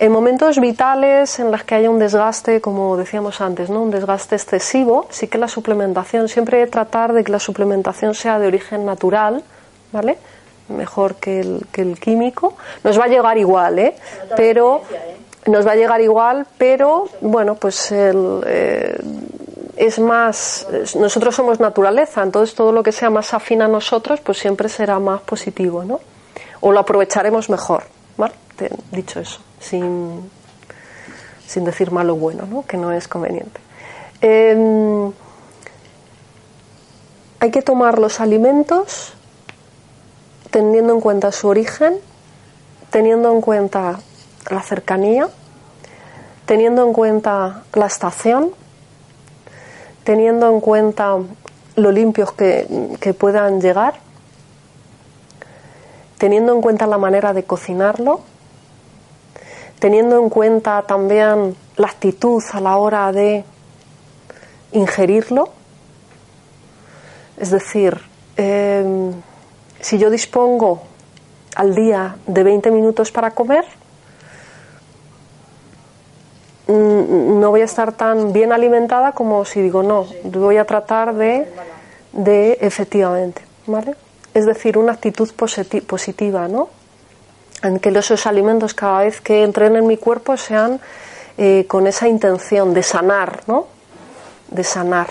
[0.00, 3.82] en momentos vitales en los que haya un desgaste, como decíamos antes, ¿no?
[3.82, 8.46] un desgaste excesivo, sí que la suplementación, siempre tratar de que la suplementación sea de
[8.46, 9.44] origen natural,
[9.92, 10.16] ¿vale?
[10.70, 12.54] Mejor que el, que el químico.
[12.82, 13.94] Nos va a llegar igual, ¿eh?
[14.36, 15.50] Pero ¿eh?
[15.50, 18.98] nos va a llegar igual, pero bueno, pues el, eh,
[19.76, 24.38] es más, nosotros somos naturaleza, entonces todo lo que sea más afín a nosotros, pues
[24.38, 26.00] siempre será más positivo, ¿no?
[26.60, 27.82] O lo aprovecharemos mejor,
[28.16, 28.32] ¿vale?
[28.92, 30.30] Dicho eso, sin,
[31.46, 32.66] sin decir malo bueno, ¿no?
[32.66, 33.60] Que no es conveniente.
[34.22, 35.12] Em,
[37.38, 39.14] hay que tomar los alimentos
[40.50, 41.98] teniendo en cuenta su origen,
[42.90, 44.00] teniendo en cuenta
[44.50, 45.28] la cercanía,
[46.44, 48.50] teniendo en cuenta la estación,
[50.04, 51.16] teniendo en cuenta
[51.76, 53.94] lo limpios que, que puedan llegar,
[56.18, 58.20] teniendo en cuenta la manera de cocinarlo,
[59.80, 63.44] teniendo en cuenta también la actitud a la hora de
[64.72, 65.48] ingerirlo.
[67.36, 67.98] Es decir,
[68.36, 69.10] eh,
[69.80, 70.82] si yo dispongo
[71.56, 73.64] al día de 20 minutos para comer,
[76.68, 81.14] mm, no voy a estar tan bien alimentada como si digo no, voy a tratar
[81.14, 81.48] de,
[82.12, 83.94] de efectivamente, ¿vale?
[84.34, 86.68] Es decir, una actitud positi- positiva, ¿no?
[87.62, 90.80] En que esos alimentos cada vez que entren en mi cuerpo sean
[91.36, 93.66] eh, con esa intención de sanar, ¿no?
[94.48, 95.08] De sanar.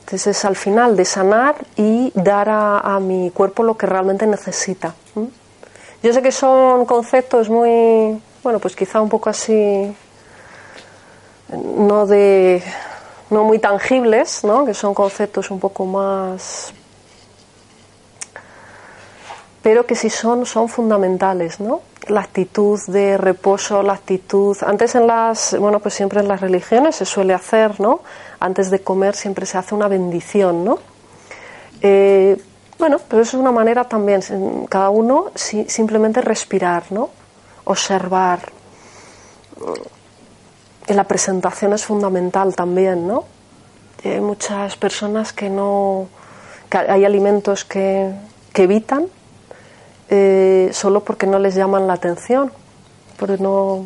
[0.00, 4.94] Entonces es al final de sanar y dar a, mi cuerpo lo que realmente necesita.
[6.02, 9.94] Yo sé que son conceptos muy, bueno, pues quizá un poco así,
[11.52, 12.62] no de,
[13.28, 14.64] no muy tangibles, ¿no?
[14.64, 16.72] Que son conceptos un poco más,
[19.68, 21.82] pero que sí son, son fundamentales, ¿no?
[22.06, 24.56] La actitud de reposo, la actitud.
[24.66, 28.00] Antes en las, bueno, pues siempre en las religiones se suele hacer, ¿no?
[28.40, 30.78] Antes de comer siempre se hace una bendición, ¿no?
[31.82, 32.40] Eh,
[32.78, 34.22] bueno, pero eso es una manera también,
[34.70, 37.10] cada uno si- simplemente respirar, ¿no?
[37.66, 38.50] Observar.
[40.86, 43.24] Y la presentación es fundamental también, ¿no?
[44.02, 46.08] Hay muchas personas que no.
[46.70, 48.10] que hay alimentos que,
[48.54, 49.08] que evitan
[50.10, 52.52] eh, solo porque no les llaman la atención.
[53.16, 53.84] Porque no.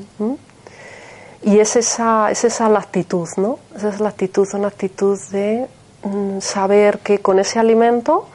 [1.43, 3.59] Y es esa, es esa la actitud, ¿no?
[3.75, 5.67] Esa es la actitud, una actitud de
[6.05, 8.27] mm, saber que con ese alimento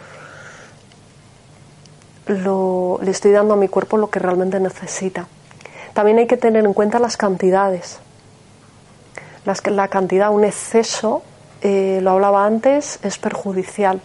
[2.25, 5.27] lo, le estoy dando a mi cuerpo lo que realmente necesita.
[5.93, 7.99] También hay que tener en cuenta las cantidades.
[9.45, 11.23] Las, la cantidad, un exceso,
[11.61, 14.01] eh, lo hablaba antes, es perjudicial.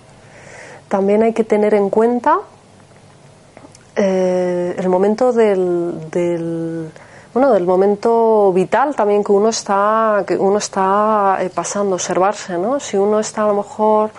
[0.89, 2.39] También hay que tener en cuenta
[3.97, 6.91] eh, el momento del, del-
[7.35, 12.79] bueno, del momento vital también que uno está, que uno está eh, pasando, observarse, ¿no?
[12.81, 14.11] Si uno está a lo mejor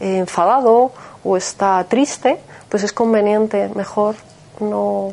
[0.00, 0.92] eh, enfadado
[1.24, 2.38] o está triste,
[2.68, 4.16] pues es conveniente, mejor
[4.60, 5.12] no,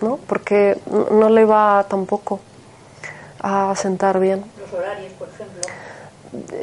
[0.00, 0.18] ¿no?
[0.26, 0.78] Porque
[1.10, 2.38] no le va tampoco
[3.40, 4.44] a sentar bien.
[4.60, 5.60] Los horarios, por ejemplo.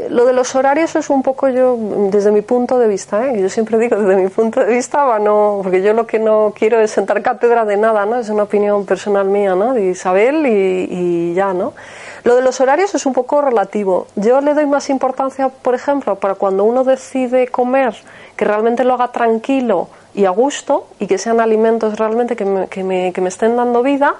[0.10, 1.78] Lo de los horarios es un poco yo,
[2.12, 3.42] desde mi punto de vista, ¿eh?
[3.42, 6.54] yo siempre digo desde mi punto de vista, va, no, porque yo lo que no
[6.56, 8.18] quiero es sentar cátedra de nada, ¿no?
[8.18, 9.74] Es una opinión personal mía, ¿no?
[9.74, 11.74] De Isabel y, y ya, ¿no?
[12.24, 14.08] Lo de los horarios es un poco relativo.
[14.16, 17.96] Yo le doy más importancia, por ejemplo, para cuando uno decide comer,
[18.36, 22.68] que realmente lo haga tranquilo y a gusto y que sean alimentos realmente que me,
[22.68, 24.16] que me, que me estén dando vida,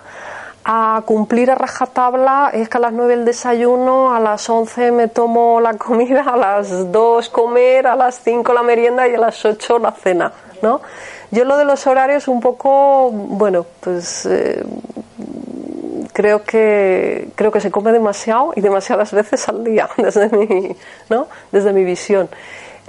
[0.64, 5.08] a cumplir a rajatabla es que a las 9 el desayuno, a las 11 me
[5.08, 9.44] tomo la comida, a las 2 comer, a las 5 la merienda y a las
[9.44, 10.82] 8 la cena, ¿no?
[11.32, 14.64] Yo lo de los horarios un poco, bueno, pues eh,
[16.14, 20.76] creo que creo que se come demasiado y demasiadas veces al día desde mi,
[21.10, 21.28] ¿no?
[21.52, 22.30] Desde mi visión.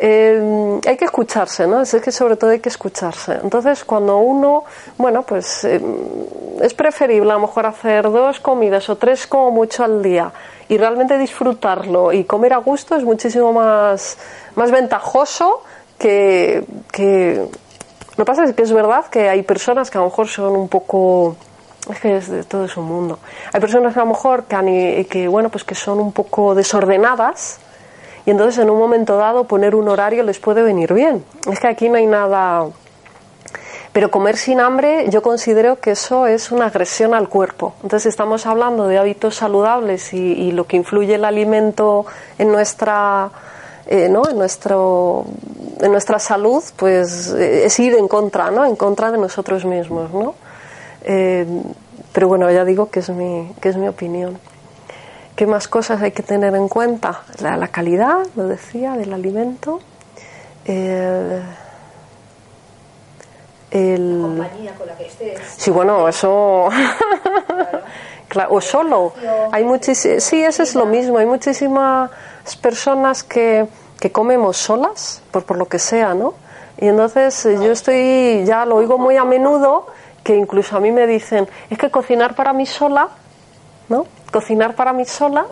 [0.04, 1.82] Eh, hay que escucharse, ¿no?
[1.82, 3.38] Es que sobre todo hay que escucharse.
[3.40, 4.64] Entonces, cuando uno,
[4.98, 5.80] bueno, pues eh,
[6.60, 10.32] es preferible a lo mejor hacer dos comidas o tres como mucho al día
[10.68, 14.18] y realmente disfrutarlo y comer a gusto es muchísimo más,
[14.56, 15.62] más ventajoso
[16.00, 17.46] que, que...
[18.16, 20.56] Lo que pasa es que es verdad que hay personas que a lo mejor son
[20.56, 21.36] un poco
[21.88, 23.20] es que es de todo es un mundo.
[23.52, 27.60] Hay personas que a lo mejor que, que bueno pues que son un poco desordenadas
[28.24, 31.24] y entonces en un momento dado poner un horario les puede venir bien.
[31.50, 32.66] Es que aquí no hay nada.
[33.92, 37.74] Pero comer sin hambre, yo considero que eso es una agresión al cuerpo.
[37.82, 42.06] Entonces estamos hablando de hábitos saludables y, lo que influye el alimento
[42.38, 43.30] en nuestra,
[43.86, 44.22] eh, ¿no?
[44.30, 45.26] en nuestro,
[45.80, 48.64] en nuestra salud, pues eh, es ir en contra, ¿no?
[48.64, 50.34] En contra de nosotros mismos, ¿no?
[51.04, 51.46] Eh,
[52.12, 54.38] pero bueno, ya digo que es mi, que es mi opinión.
[55.36, 57.22] ¿Qué más cosas hay que tener en cuenta?
[57.40, 59.80] La, la calidad, lo decía, del alimento.
[60.66, 61.40] Eh,
[63.70, 65.40] el, Compañía con la que estés.
[65.56, 66.68] Sí, bueno, eso.
[68.28, 69.14] Claro, o solo.
[69.50, 71.16] Hay muchis- sí, eso es lo mismo.
[71.18, 72.10] Hay muchísimas
[72.60, 73.66] personas que,
[73.98, 76.34] que comemos solas, por, por lo que sea, ¿no?
[76.78, 79.86] Y entonces eh, yo estoy, ya lo oigo muy a menudo,
[80.22, 83.08] que incluso a mí me dicen, es que cocinar para mí sola,
[83.88, 84.04] ¿no?
[84.32, 85.46] Cocinar para mí sola,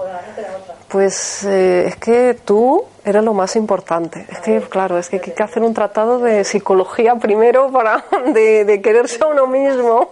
[0.89, 4.27] pues eh, es que tú eres lo más importante.
[4.31, 8.81] Es que, claro, es que hay que hacer un tratado de psicología primero para de,
[8.83, 10.11] quererse a uno mismo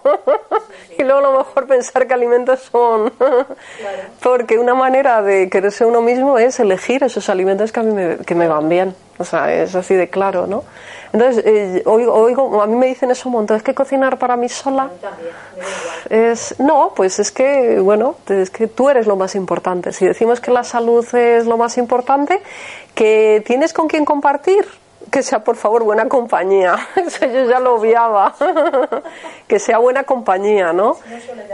[0.98, 3.12] y luego a lo mejor pensar qué alimentos son.
[4.22, 7.92] Porque una manera de quererse a uno mismo es elegir esos alimentos que a mí
[7.92, 8.94] me, que me van bien.
[9.18, 10.62] O sea, es así de claro, ¿no?
[11.12, 14.36] Entonces, eh, oigo, oigo- a mí me dicen eso un montón, es que cocinar para
[14.36, 14.90] mí sola
[16.10, 19.92] es no, pues es que bueno, es que tú eres lo más importante.
[19.92, 22.40] Si decimos que la salud es lo más importante,
[22.94, 24.66] que tienes con quién compartir,
[25.10, 26.76] que sea por favor buena compañía.
[26.96, 28.34] Eso yo ya lo obviaba.
[29.48, 30.96] que sea buena compañía, ¿no?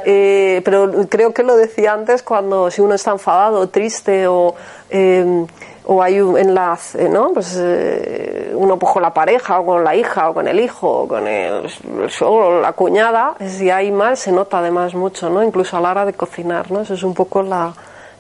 [0.05, 4.55] Eh, pero creo que lo decía antes cuando si uno está enfadado, triste o
[4.91, 5.47] eh,
[5.87, 7.33] o hay un enlace, ¿no?
[7.33, 11.03] Pues eh, uno pues, con la pareja o con la hija o con el hijo
[11.03, 11.71] o con el,
[12.03, 15.43] el suegro o la cuñada, si hay mal se nota además mucho, ¿no?
[15.43, 16.81] Incluso a la hora de cocinar, ¿no?
[16.81, 17.73] Eso es un poco la,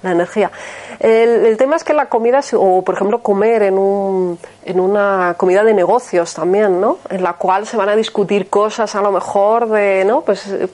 [0.03, 0.50] la energía.
[1.00, 5.35] El, el tema es que la comida, o por ejemplo comer en, un, en una
[5.38, 6.98] comida de negocios también, ¿no?
[7.09, 10.20] En la cual se van a discutir cosas a lo mejor de, ¿no?
[10.20, 10.68] Pues eh,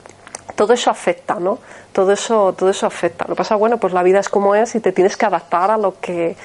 [0.55, 1.59] todo eso afecta, ¿no?
[1.93, 3.25] Todo eso, todo eso afecta.
[3.27, 5.71] Lo que pasa, bueno, pues la vida es como es y te tienes que adaptar
[5.71, 6.35] a lo que...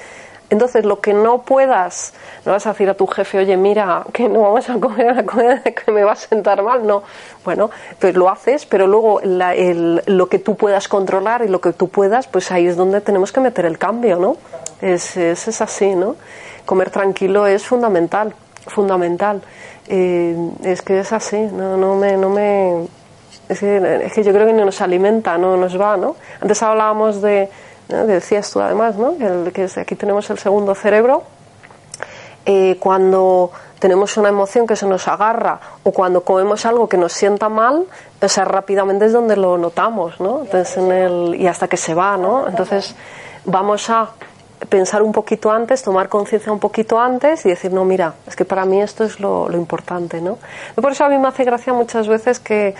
[0.49, 2.13] Entonces, lo que no puedas,
[2.45, 5.25] no vas a decir a tu jefe, oye, mira, que no vamos a comer la
[5.25, 7.03] comida que me va a sentar mal, no.
[7.43, 11.89] Bueno, pues lo haces, pero luego lo que tú puedas controlar y lo que tú
[11.89, 14.37] puedas, pues ahí es donde tenemos que meter el cambio, ¿no?
[14.81, 16.15] Es, es, así, ¿no?
[16.65, 18.33] Comer tranquilo es fundamental,
[18.67, 19.41] fundamental.
[19.89, 22.87] Eh, es que es así, no, no me, no me,
[23.49, 23.59] es
[24.13, 26.15] que yo creo que no nos alimenta, no nos va, ¿no?
[26.41, 27.49] Antes hablábamos de,
[27.87, 29.17] decías tú además, ¿no?
[29.17, 31.23] Que, aquí tenemos el segundo cerebro.
[32.45, 37.13] Eh, cuando tenemos una emoción que se nos agarra o cuando comemos algo que nos
[37.13, 37.85] sienta mal,
[38.21, 40.43] o sea, rápidamente es donde lo notamos, ¿no?
[40.51, 42.47] El, y hasta que se va, ¿no?
[42.47, 42.95] Entonces,
[43.45, 44.11] vamos a
[44.69, 48.45] pensar un poquito antes, tomar conciencia un poquito antes y decir, no, mira, es que
[48.45, 50.39] para mí esto es lo, lo importante, ¿no?
[50.75, 52.73] Por eso a mí me hace gracia muchas veces que,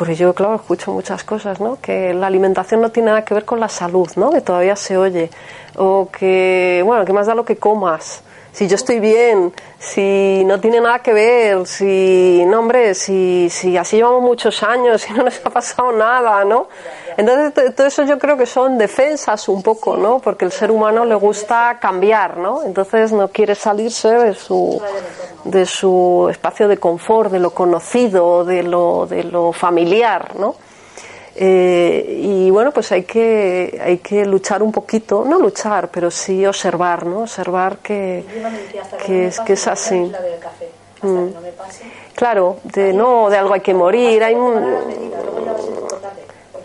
[0.00, 1.78] porque yo, claro, escucho muchas cosas, ¿no?
[1.78, 4.30] Que la alimentación no tiene nada que ver con la salud, ¿no?
[4.30, 5.28] Que todavía se oye.
[5.76, 8.22] O que, bueno, que más da lo que comas.
[8.50, 13.76] Si yo estoy bien, si no tiene nada que ver, si, no, hombre, si, si
[13.76, 16.68] así llevamos muchos años y no nos ha pasado nada, ¿no?
[17.16, 20.18] Entonces, todo eso yo creo que son defensas un poco, ¿no?
[20.20, 22.62] Porque el ser humano le gusta cambiar, ¿no?
[22.62, 24.80] Entonces no quiere salirse de su,
[25.44, 30.54] de su espacio de confort, de lo conocido, de lo, de lo familiar, ¿no?
[31.36, 36.44] Eh, y bueno, pues hay que, hay que luchar un poquito, no luchar, pero sí
[36.44, 37.20] observar, ¿no?
[37.20, 38.24] Observar que,
[39.06, 40.12] que, es, que es así.
[41.52, 41.84] pase.
[42.14, 44.52] Claro, de no, de algo hay que morir, hay, mu-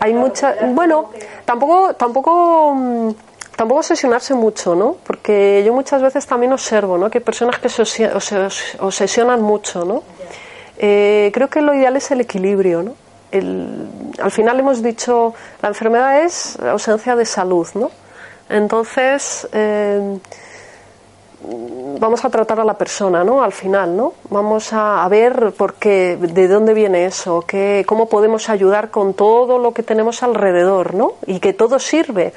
[0.00, 1.10] Hay mucha, bueno,
[1.44, 3.10] tampoco, tampoco, mm,
[3.56, 4.96] tampoco obsesionarse mucho, ¿no?
[5.06, 7.08] Porque yo muchas veces también observo, ¿no?
[7.10, 10.02] Que hay personas que se obse- obse- obsesionan mucho, ¿no?
[10.78, 12.94] Eh, creo que lo ideal es el equilibrio, ¿no?
[13.32, 13.88] El-
[14.22, 17.90] al final hemos dicho, la enfermedad es ausencia de salud, ¿no?
[18.48, 20.18] Entonces, eh,
[21.98, 23.42] vamos a tratar a la persona, ¿no?
[23.42, 24.14] Al final, ¿no?
[24.30, 29.58] Vamos a, ver por qué, de dónde viene eso, qué, cómo podemos ayudar con todo
[29.58, 31.14] lo que tenemos alrededor, ¿no?
[31.26, 32.32] Y que todo sirve.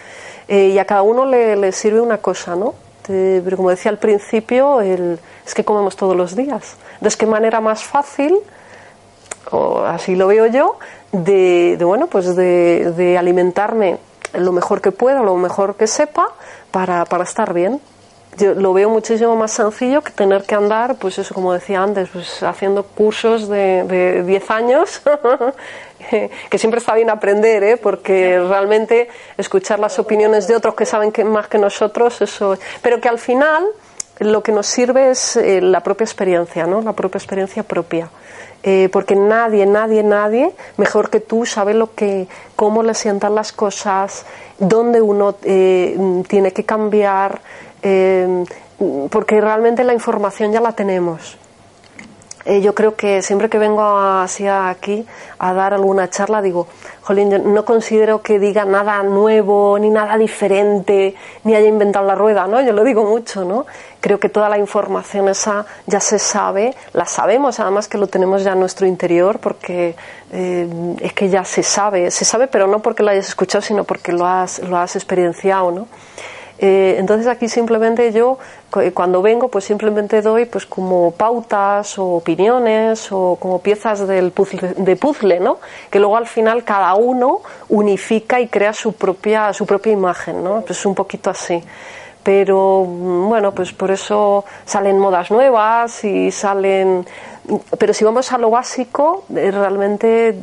[0.48, 2.74] Eh, y a cada uno le, le sirve una cosa, ¿no?
[3.04, 6.76] Te- pero como decía al principio, el, es que comemos todos los días.
[6.94, 8.38] Entonces, ¿qué manera más fácil
[9.52, 10.78] o así lo veo yo,
[11.12, 13.98] de, de, bueno, pues de, de alimentarme
[14.34, 16.28] lo mejor que pueda, lo mejor que sepa,
[16.72, 17.82] para, para estar bien.
[18.38, 22.10] Yo lo veo muchísimo más sencillo que tener que andar, pues eso, como decía antes,
[22.10, 25.02] pues haciendo cursos de, de 10 años,
[26.50, 27.78] que siempre está bien aprender, ¿eh?
[27.78, 33.02] porque realmente escuchar las opiniones de otros que saben que más que nosotros, eso, pero
[33.02, 33.66] que al final
[34.20, 36.82] lo que nos sirve es eh, la propia experiencia, ¿no?
[36.82, 38.10] La propia experiencia propia.
[38.62, 42.28] Eh, porque nadie, nadie, nadie mejor que tú sabe lo que,
[42.58, 44.26] cómo le sientan las cosas,
[44.58, 47.40] dónde uno eh, tiene que cambiar,
[47.82, 48.46] eh,
[49.10, 51.38] porque realmente la información ya la tenemos.
[52.46, 55.06] Eh, yo creo que siempre que vengo hacia aquí
[55.40, 56.68] a dar alguna charla digo,
[57.02, 62.16] jolín, yo no considero que diga nada nuevo, ni nada diferente, ni haya inventado la
[62.16, 62.62] rueda, ¿no?
[62.62, 63.66] Yo lo digo mucho, ¿no?
[64.00, 68.44] Creo que toda la información esa ya se sabe, la sabemos, además que lo tenemos
[68.44, 69.96] ya en nuestro interior, porque
[70.32, 73.84] eh, es que ya se sabe, se sabe, pero no porque lo hayas escuchado, sino
[73.84, 75.88] porque lo has, lo has experienciado, ¿no?
[76.62, 78.38] Eh, entonces aquí simplemente yo
[78.70, 84.32] cu- cuando vengo pues simplemente doy pues como pautas o opiniones o como piezas del
[84.32, 85.60] puzzle, de puzzle, ¿no?
[85.90, 90.62] Que luego al final cada uno unifica y crea su propia su propia imagen, ¿no?
[90.62, 91.64] Pues un poquito así.
[92.24, 97.06] Pero mm, bueno, pues por eso salen modas nuevas y salen
[97.80, 100.36] pero si vamos a lo básico, eh, realmente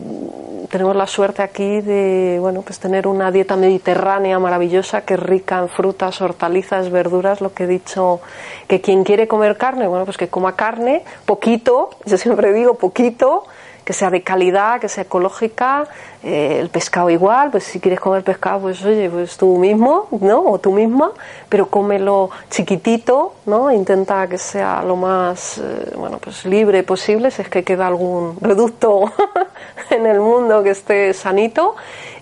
[0.71, 5.59] tenemos la suerte aquí de bueno pues tener una dieta mediterránea maravillosa que es rica
[5.59, 8.21] en frutas, hortalizas, verduras, lo que he dicho,
[8.67, 13.45] que quien quiere comer carne, bueno pues que coma carne, poquito, yo siempre digo poquito,
[13.87, 15.87] que sea de calidad, que sea ecológica,
[16.25, 20.41] eh, el pescado igual, pues si quieres comer pescado, pues oye, pues tú mismo, ¿no?
[20.41, 21.13] O tú misma,
[21.49, 23.71] pero cómelo chiquitito, ¿no?
[23.71, 28.37] Intenta que sea lo más, eh, bueno, pues libre posible, si es que queda algún
[28.41, 29.13] reducto
[29.91, 31.77] en el mundo que esté sanito,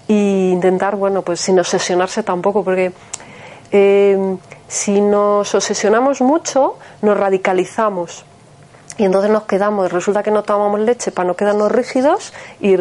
[0.06, 2.92] y intentar, bueno, pues sin obsesionarse tampoco, porque
[3.72, 4.36] eh,
[4.68, 8.26] si nos obsesionamos mucho, nos radicalizamos
[8.98, 12.76] y entonces nos quedamos, resulta que no tomamos leche para no quedarnos rígidos y, y-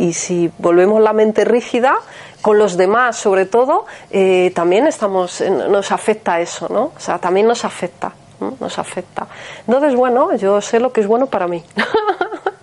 [0.00, 1.94] y- y si volvemos la mente rígida
[2.42, 6.92] con los demás sobre todo, eh, también estamos, nos afecta eso, ¿no?
[6.96, 8.54] O sea, también nos afecta, ¿no?
[8.60, 9.26] nos afecta.
[9.66, 11.62] Entonces, bueno, yo sé lo que es bueno para mí.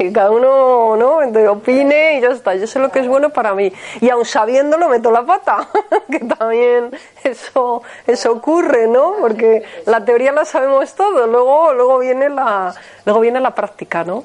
[0.00, 1.18] que cada uno no
[1.52, 3.70] opine y ya está yo sé lo que es bueno para mí.
[4.00, 5.68] Y aun sabiéndolo meto la pata
[6.10, 6.90] que también
[7.22, 12.74] eso eso ocurre no porque la teoría la sabemos todo luego luego viene la
[13.04, 14.24] luego viene la práctica no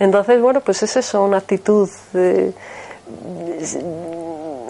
[0.00, 2.52] entonces bueno pues es eso una actitud eh,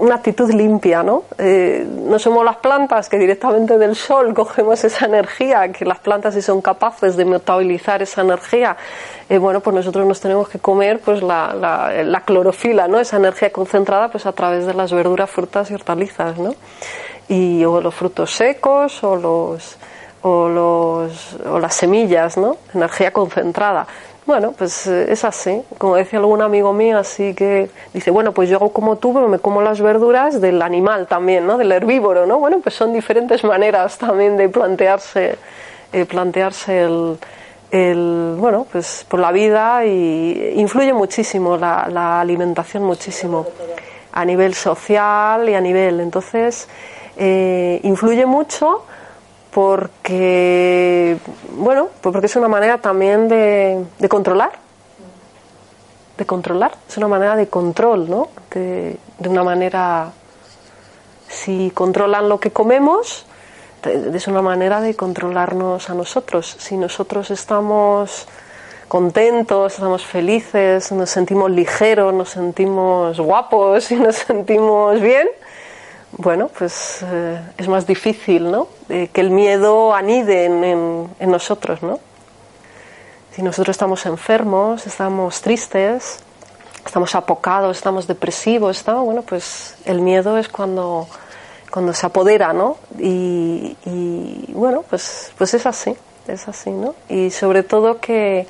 [0.02, 1.22] una actitud limpia, ¿no?
[1.38, 6.34] Eh, no somos las plantas que directamente del sol cogemos esa energía, que las plantas
[6.34, 8.76] sí son capaces de metabolizar esa energía.
[9.28, 12.98] Eh, bueno, pues nosotros nos tenemos que comer pues la, la, la clorofila, ¿no?
[12.98, 16.56] Esa energía concentrada pues a través de las verduras, frutas y hortalizas, ¿no?
[17.28, 19.76] Y o los frutos secos o los
[20.22, 22.56] o los o las semillas, ¿no?
[22.74, 23.86] Energía concentrada.
[24.24, 25.62] Bueno, pues eh, es así.
[25.78, 29.28] Como decía algún amigo mío, así que dice, bueno, pues yo hago como tú, pero
[29.28, 31.58] me como las verduras del animal también, ¿no?
[31.58, 32.38] Del herbívoro, ¿no?
[32.38, 35.36] Bueno, pues son diferentes maneras también de plantearse,
[35.92, 37.18] eh, plantearse el,
[37.72, 43.46] el, bueno, pues por la vida y influye muchísimo la, la alimentación, muchísimo
[44.12, 45.98] a nivel social y a nivel.
[45.98, 46.68] Entonces,
[47.16, 48.84] eh, influye mucho
[49.52, 51.18] porque,
[51.56, 54.52] bueno, pues porque es una manera también de, de controlar.
[56.16, 58.28] de controlar, es una manera de control, ¿no?
[58.50, 60.12] De, de una manera,
[61.28, 63.26] si controlan lo que comemos,
[63.84, 66.56] es una manera de controlarnos a nosotros.
[66.58, 68.26] Si nosotros estamos
[68.88, 75.28] contentos, estamos felices, nos sentimos ligeros, nos sentimos guapos y nos sentimos bien,
[76.12, 78.68] bueno, pues eh, es más difícil, ¿no?
[78.88, 80.64] Eh, que el miedo anide en,
[81.18, 81.98] en- nosotros, ¿no?
[83.34, 86.18] Si nosotros estamos enfermos, estamos tristes,
[86.84, 91.08] estamos apocados, estamos depresivos, estamos, bueno, pues el miedo es cuando,
[91.70, 92.76] cuando se apodera, ¿no?
[92.98, 95.96] Y, y, bueno, pues, pues es así,
[96.28, 96.94] es así, ¿no?
[97.08, 98.46] Y sobre todo que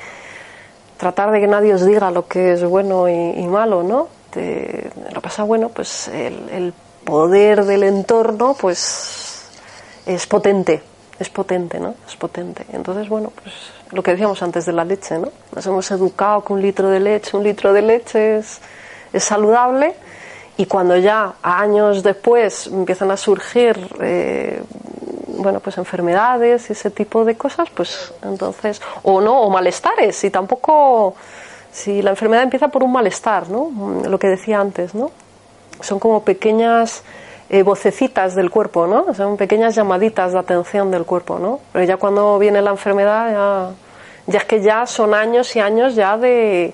[0.96, 4.08] tratar de que nadie os diga lo que es bueno y, malo, ¿no?
[4.34, 6.74] De- lo pasa, bueno, pues el
[7.04, 9.48] poder del entorno, pues
[10.06, 10.82] es potente,
[11.18, 11.94] es potente, ¿no?
[12.06, 12.66] Es potente.
[12.72, 13.54] Entonces, bueno, pues
[13.90, 15.28] lo que decíamos antes de la leche, ¿no?
[15.54, 18.60] Nos hemos educado que un litro de leche, un litro de leche es,
[19.12, 19.94] es saludable
[20.56, 24.62] y cuando ya años después empiezan a surgir, eh,
[25.38, 30.30] bueno, pues enfermedades y ese tipo de cosas, pues entonces, o no, o malestares, y
[30.30, 31.14] tampoco,
[31.72, 34.02] si la enfermedad empieza por un malestar, ¿no?
[34.06, 35.10] Lo que decía antes, ¿no?
[35.82, 37.02] Son como pequeñas
[37.50, 39.12] eh, vocecitas del cuerpo, ¿no?
[39.14, 41.60] Son pequeñas llamaditas de atención del cuerpo, ¿no?
[41.72, 43.70] Pero ya cuando viene la enfermedad, ya,
[44.32, 46.72] ya es que ya son años y años ya de,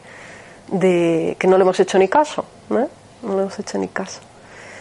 [0.68, 2.86] de que no le hemos hecho ni caso, ¿eh?
[3.22, 4.20] No le hemos hecho ni caso.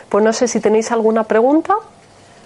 [0.09, 1.75] Pues no sé si tenéis alguna pregunta.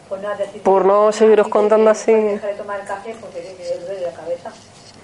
[0.08, 2.12] Pues nada, decir- Por no seguiros contando así.
[2.14, 3.42] dejar de tomar el café porque
[3.86, 4.52] duele la cabeza.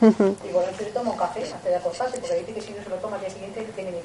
[0.01, 3.29] Un café antes de acostarse porque dice que si no se lo toma al día
[3.29, 4.01] siguiente tiene le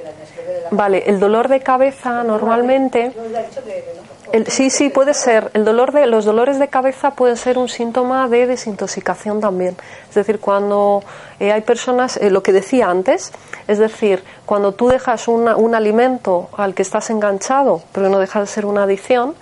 [0.63, 0.69] la.
[0.71, 3.13] Vale, el dolor de cabeza normalmente...
[4.33, 5.51] El- sí, sí, puede ser.
[5.53, 9.77] El dolor de, los dolores de cabeza pueden ser un síntoma de desintoxicación también.
[10.09, 11.03] Es decir, cuando
[11.39, 13.31] eh, hay personas, eh, lo que decía antes,
[13.69, 18.41] es decir, cuando tú dejas una- un alimento al que estás enganchado, pero no deja
[18.41, 19.35] de ser una adicción,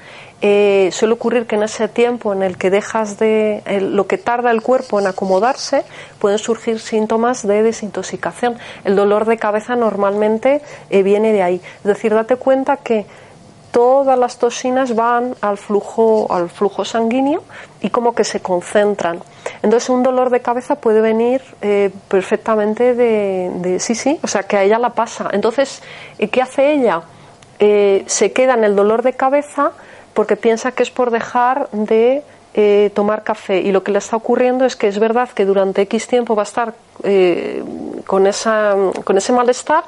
[0.43, 4.51] eh, suele ocurrir que en ese tiempo en el que dejas de lo que tarda
[4.51, 5.85] el cuerpo en acomodarse,
[6.19, 8.57] pueden surgir síntomas de desintoxicación.
[8.85, 11.61] El dolor de cabeza normalmente eh, viene de ahí.
[11.79, 13.05] Es decir, date cuenta que
[13.71, 17.45] todas las toxinas van al flujo, al flujo sanguíneo
[17.81, 19.21] y como que se concentran.
[19.63, 24.43] Entonces un dolor de cabeza puede venir eh, perfectamente de, de- sí, sí, o sea
[24.43, 25.29] que a ella la pasa.
[25.33, 25.83] Entonces,
[26.19, 27.03] eh, ¿qué hace ella?
[27.61, 29.73] Eh, se queda en el dolor de cabeza
[30.21, 34.17] porque piensa que es por dejar de eh, tomar café y lo que le está
[34.17, 37.65] ocurriendo es que es verdad que durante X tiempo va a estar eh,
[38.07, 39.83] con, esa, con ese malestar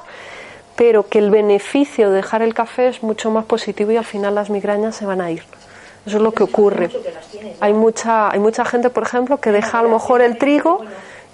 [0.75, 4.33] pero que el beneficio de dejar el café es mucho más positivo y al final
[4.33, 5.43] las migrañas se van a ir.
[6.03, 6.89] Eso es lo que ocurre.
[7.59, 10.83] Hay mucha, hay mucha gente, por ejemplo, que deja a lo mejor el trigo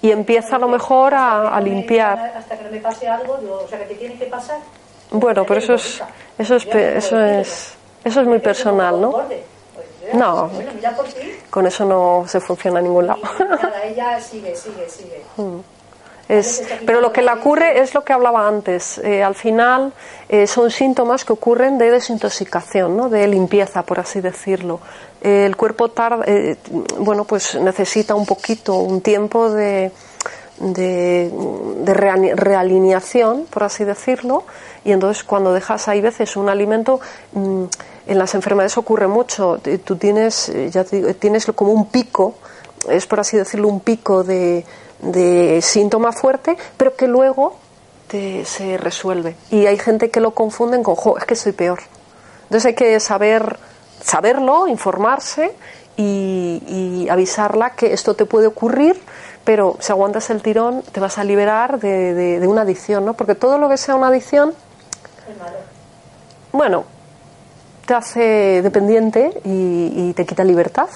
[0.02, 2.34] y empieza a lo mejor a, a limpiar.
[2.36, 4.58] Hasta que no me pase algo, o sea que te tiene que pasar.
[5.10, 6.02] Bueno, pero eso es,
[6.38, 9.12] eso es, eso es, eso es muy personal, ¿no?
[9.12, 10.48] Pues, No.
[10.48, 11.38] Ti.
[11.50, 13.20] Con eso no se funciona a ningún lado.
[13.84, 15.22] Ella sigue, sigue, sigue.
[16.28, 18.98] Es, pero lo que le ocurre es lo que hablaba antes.
[18.98, 19.92] Eh, al final
[20.28, 23.08] eh, son síntomas que ocurren de desintoxicación, ¿no?
[23.08, 24.78] de limpieza, por así decirlo.
[25.22, 26.56] Eh, el cuerpo tarda, eh,
[26.98, 29.90] bueno, pues necesita un poquito, un tiempo de,
[30.60, 31.30] de,
[31.84, 34.44] de realineación, por así decirlo,
[34.84, 37.00] y entonces cuando dejas, hay veces un alimento,
[37.32, 37.64] mm,
[38.06, 39.58] en las enfermedades ocurre mucho.
[39.84, 42.34] Tú tienes, eh, ya te digo, tienes como un pico,
[42.88, 44.64] es por así decirlo, un pico de,
[45.00, 47.56] de síntoma fuerte, pero que luego
[48.08, 49.36] te- se resuelve.
[49.50, 51.80] Y hay gente que lo confunden con, jo, es que soy peor.
[52.44, 53.58] Entonces hay que saber,
[54.02, 55.52] saberlo, informarse
[55.96, 59.00] y, y avisarla que esto te puede ocurrir,
[59.44, 63.14] pero si aguantas el tirón te vas a liberar de, de- una adicción, ¿no?
[63.14, 64.52] Porque todo lo que sea una adicción,
[66.52, 66.84] bueno,
[67.86, 70.88] te hace dependiente y, te quita libertad.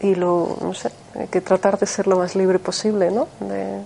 [0.00, 3.28] Y lo, no sé, hay que tratar de ser lo más libre posible, ¿no?
[3.40, 3.80] De-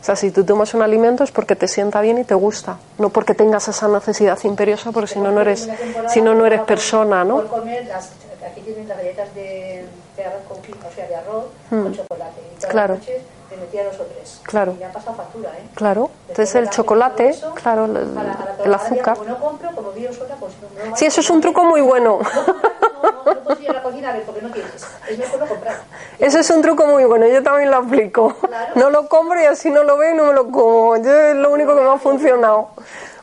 [0.00, 2.76] o sea, si tú tomas un alimento es porque te sienta bien y te gusta,
[2.98, 5.66] no porque tengas esa necesidad imperiosa, porque si no, no eres,
[6.08, 7.36] si no, no eres persona, ¿no?
[7.36, 8.10] Por comer, las,
[8.46, 9.86] aquí tienen las galletas de,
[10.16, 10.58] de arroz con
[10.94, 12.40] sea, de arroz con chocolate.
[12.40, 12.70] Y todas Hmm.
[12.70, 12.94] Claro.
[12.94, 14.40] las noches me metía dos o tres.
[14.44, 14.72] Claro.
[14.72, 15.68] Y me ha pasado factura, ¿eh?
[15.74, 18.22] Claro, entonces el la- chocolate, eso, claro, el, a la- a
[18.58, 19.16] la- el azúcar.
[19.16, 21.80] Como no compro, como vivo sola, pues no, no Sí, eso es un truco muy
[21.80, 22.18] bueno.
[23.02, 24.86] No, no, no a la cocina a ver porque no tienes.
[25.08, 25.76] Es mejor no comprar.
[26.18, 28.34] Eso es un truco muy bueno, yo también lo aplico.
[28.34, 28.72] Claro.
[28.76, 30.96] No lo compro y así no lo veo y no me lo como.
[30.96, 32.68] Yo es lo único que me ha funcionado.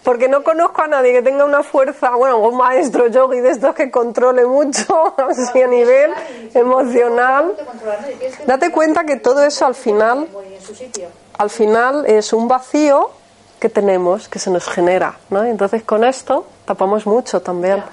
[0.04, 3.76] Porque no conozco a nadie que tenga una fuerza, bueno, un maestro yogi de estos
[3.76, 6.12] que controle mucho, así a nivel
[6.54, 7.56] emocional.
[8.45, 10.28] Date cuenta que todo eso al final,
[11.38, 13.12] al final es un vacío
[13.60, 15.43] que tenemos, que se nos genera, ¿no?
[15.43, 17.84] Entonces con esto tapamos mucho también.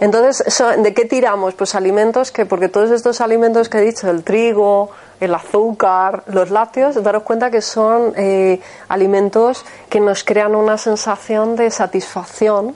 [0.00, 1.54] Entonces, ¿de qué tiramos?
[1.54, 6.50] Pues alimentos que, porque todos estos alimentos que he dicho, el trigo, el azúcar, los
[6.50, 12.74] lácteos, daros cuenta que son eh, alimentos que nos crean una sensación de satisfacción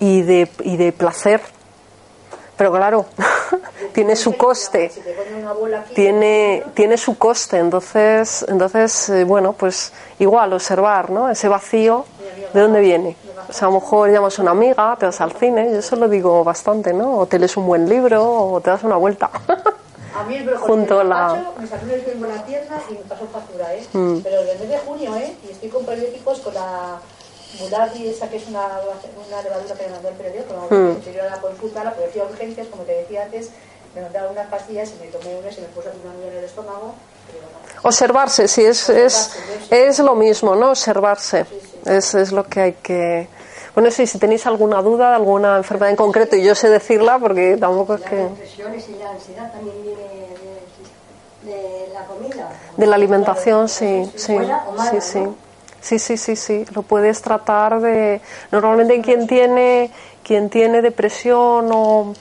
[0.00, 1.40] y de, y de placer.
[2.60, 3.06] Pero claro,
[3.94, 4.92] tiene su coste.
[5.94, 7.56] Tiene, tiene su coste.
[7.56, 11.30] Entonces, entonces eh, bueno, pues igual observar, ¿no?
[11.30, 12.04] Ese vacío,
[12.52, 13.16] ¿de dónde viene?
[13.48, 15.96] O sea, a lo mejor llamas a una amiga, te vas al cine, yo eso
[15.96, 17.20] lo digo bastante, ¿no?
[17.20, 19.30] O te lees un buen libro o te das una vuelta.
[20.14, 21.54] A mí el Junto la...
[21.58, 23.86] me salió el en la tienda y me pasó factura, ¿eh?
[23.94, 24.18] Mm.
[24.18, 25.34] Pero desde junio, ¿eh?
[25.48, 26.98] Y estoy con periódicos con la
[27.58, 28.66] Mulardi, esa que es una,
[29.26, 31.02] una levadura que me mandó el periódico, mm.
[31.02, 33.50] que yo la consulta, la policía urgencias, como te decía antes,
[33.94, 36.94] me mandaron unas pastillas y me tomé unas y me puse una en el estómago.
[37.82, 39.32] Observarse, sí, es, es,
[39.70, 40.70] es lo mismo, ¿no?
[40.70, 41.46] Observarse.
[41.84, 43.28] Es, es lo que hay que.
[43.74, 47.18] Bueno, sí, si tenéis alguna duda de alguna enfermedad en concreto, y yo sé decirla
[47.18, 48.16] porque tampoco es que.
[48.16, 50.02] La depresión y la ansiedad también viene
[51.42, 52.50] de, de, la comida.
[52.76, 54.36] De la alimentación, sí, sí,
[54.90, 55.28] sí, sí.
[55.80, 56.64] Sí, sí, sí, sí.
[56.74, 58.20] Lo puedes tratar de.
[58.52, 59.90] Normalmente quien tiene,
[60.22, 62.14] quien tiene depresión o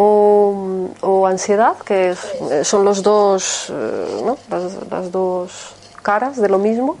[0.00, 2.14] o, ansiedad, que
[2.62, 4.38] son los dos, eh, ¿no?
[4.48, 6.96] las, dos caras de lo mismo,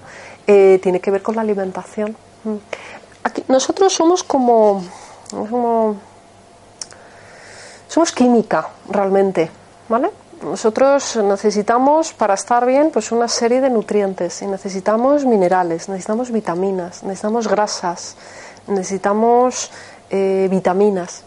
[0.48, 2.16] eh, tiene que ver con la alimentación.
[2.42, 2.56] Mm.
[3.22, 4.82] Aquí, nosotros somos como,
[7.86, 9.48] somos química realmente,
[9.88, 10.10] ¿vale?
[10.42, 17.02] Nosotros necesitamos para estar bien pues una serie de nutrientes y necesitamos minerales, necesitamos vitaminas,
[17.02, 18.16] necesitamos grasas,
[18.66, 19.70] necesitamos
[20.10, 21.24] eh, vitaminas.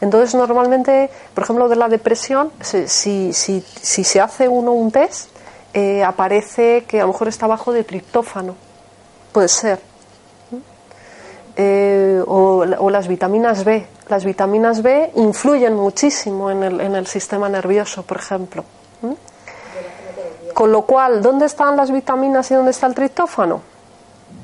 [0.00, 5.30] Entonces, normalmente, por ejemplo, de la depresión, si, si, si se hace uno un test,
[5.74, 8.56] eh, aparece que a lo mejor está bajo de triptófano.
[9.32, 9.91] Puede ser.
[11.56, 13.86] Eh, o, las vitaminas B.
[14.08, 18.64] Las vitaminas B influyen muchísimo en el, en el sistema nervioso, por ejemplo.
[20.54, 23.62] Con lo cual, ¿dónde están las vitaminas y dónde está el triptófano?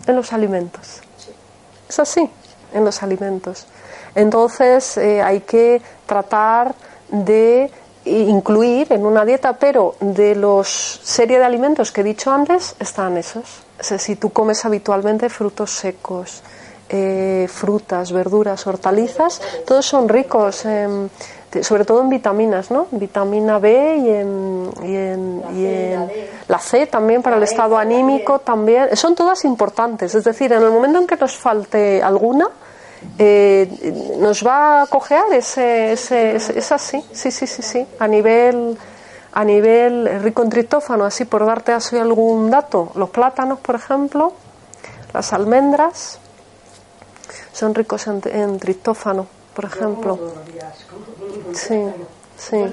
[0.06, 1.00] En los alimentos.
[1.88, 2.28] Es así,
[2.72, 3.66] en los alimentos.
[4.14, 6.74] Entonces eh, hay que tratar
[7.08, 7.70] de
[8.04, 10.68] incluir en una dieta, pero de los
[11.02, 13.62] serie de alimentos que he dicho antes están esos.
[13.80, 16.42] si tú comes habitualmente frutos secos,
[16.88, 20.64] eh, frutas, verduras, hortalizas, todos son ricos,
[21.62, 22.86] sobre todo en vitaminas, ¿no?
[22.90, 26.10] Vitamina B y en, y en, y en
[26.48, 28.94] la C también para el estado anímico también.
[28.96, 32.48] Son todas importantes, es decir, en el momento en que nos falte alguna,
[33.18, 33.68] eh,
[34.18, 38.76] nos va a cojear ese, ese, es así, sí, sí, sí, sí, a nivel
[39.30, 44.32] a nivel rico en triptófano, así por darte así algún dato, los plátanos, por ejemplo,
[45.12, 46.18] las almendras
[47.58, 50.16] son ricos en, triptófano, por ejemplo.
[51.52, 51.82] Sí,
[52.36, 52.64] sí.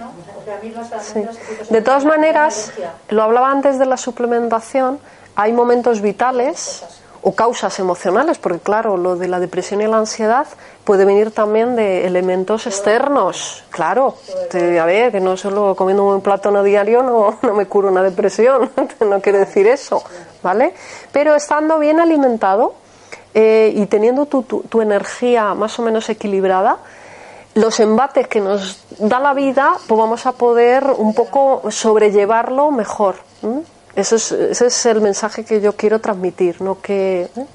[1.02, 1.26] sí.
[1.72, 2.72] De todas maneras,
[3.10, 5.00] lo hablaba antes de la suplementación,
[5.36, 6.84] hay momentos vitales
[7.24, 10.46] o causas emocionales, porque claro, lo de la depresión y la ansiedad
[10.84, 14.18] puede venir también de elementos externos, claro.
[14.54, 18.70] a ver, que no solo comiendo un plátano diario no, no me curo una depresión,
[19.00, 20.04] no quiere decir eso,
[20.44, 20.76] ¿vale?
[21.12, 22.85] Pero estando bien alimentado
[23.36, 26.78] eh, y teniendo tu, tu, energía más o menos equilibrada,
[27.54, 33.16] los embates que nos da la vida, pues vamos a poder un poco sobrellevarlo mejor.
[33.96, 37.46] Eso es, ese es el mensaje que yo quiero transmitir, no que ¿eh?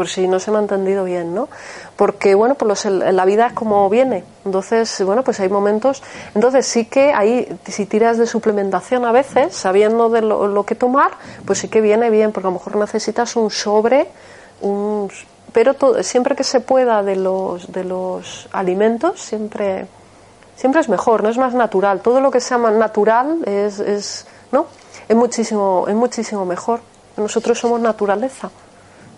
[0.00, 1.48] por si no se me ha entendido bien, ¿no?
[1.96, 4.24] Porque bueno, pues la vida es como viene.
[4.46, 6.02] Entonces, bueno, pues hay momentos.
[6.34, 11.10] Entonces sí que ahí, si tiras de suplementación a veces, sabiendo de lo, que tomar,
[11.44, 14.08] pues sí que viene bien, porque a lo mejor necesitas un sobre,
[14.60, 15.10] un,
[15.52, 19.86] pero siempre que se pueda de los de los alimentos, siempre
[20.56, 22.00] siempre es mejor, no es más natural.
[22.00, 24.66] Todo lo que sea más natural es, es ¿no?
[25.08, 26.80] es muchísimo, es muchísimo mejor.
[27.16, 28.50] Nosotros somos naturaleza,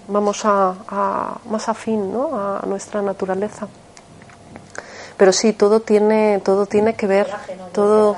[0.09, 2.31] vamos a, más afín ¿no?
[2.35, 3.69] a nuestra naturaleza.
[5.17, 7.29] Pero sí, todo tiene, todo tiene que ver,
[7.73, 8.17] todo,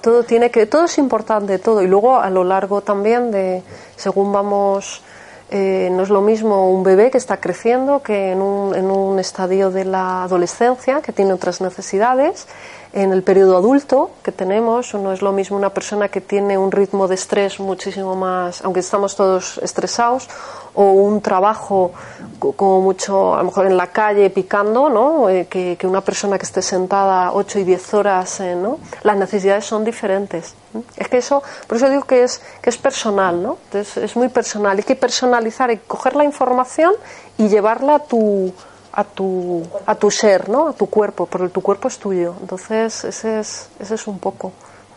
[0.00, 1.82] todo tiene que, todo es importante, todo.
[1.82, 3.62] Y luego a lo largo también de,
[3.96, 5.02] según vamos,
[5.50, 9.18] eh, no es lo mismo un bebé que está creciendo que en un, en un
[9.18, 12.46] estadio de la adolescencia, que tiene otras necesidades
[12.94, 16.70] en el periodo adulto que tenemos, no es lo mismo una persona que tiene un
[16.70, 20.28] ritmo de estrés muchísimo más, aunque estamos todos estresados,
[20.74, 21.92] o un trabajo
[22.38, 25.28] como mucho, a lo mejor en la calle picando, ¿no?
[25.28, 28.78] Eh, que, una persona que esté sentada 8 y 10 horas, eh, ¿no?
[29.02, 30.54] Las necesidades son diferentes.
[30.96, 33.58] Es que eso, por eso digo que es, que es personal, ¿no?
[33.66, 34.76] Entonces, es muy personal.
[34.76, 36.92] Hay que personalizar, hay que coger la información
[37.38, 38.52] y llevarla a tu,
[38.92, 40.68] a tu, a tu ser, ¿no?
[40.68, 42.34] A tu cuerpo, porque tu cuerpo es tuyo.
[42.40, 44.52] Entonces, ese es, ese es un poco.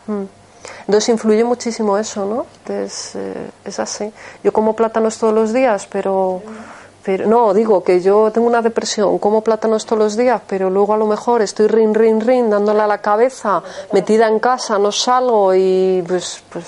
[0.08, 0.24] Mm.
[0.82, 2.46] Entonces influye muchísimo eso, ¿no?
[2.60, 4.12] Entonces, eh, es así.
[4.44, 6.42] Yo como plátanos todos los días, pero,
[7.08, 10.94] pero no, digo que yo tengo una depresión, como plátanos todos los días, pero luego
[10.94, 14.92] a lo mejor estoy rin, rin, rin, dándole a la cabeza, metida en casa, no
[14.92, 16.66] salgo y pues, pues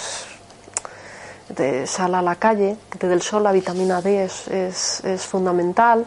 [1.50, 5.04] de sal a la calle, que te dé el sol, la vitamina D es, es,
[5.04, 6.06] es fundamental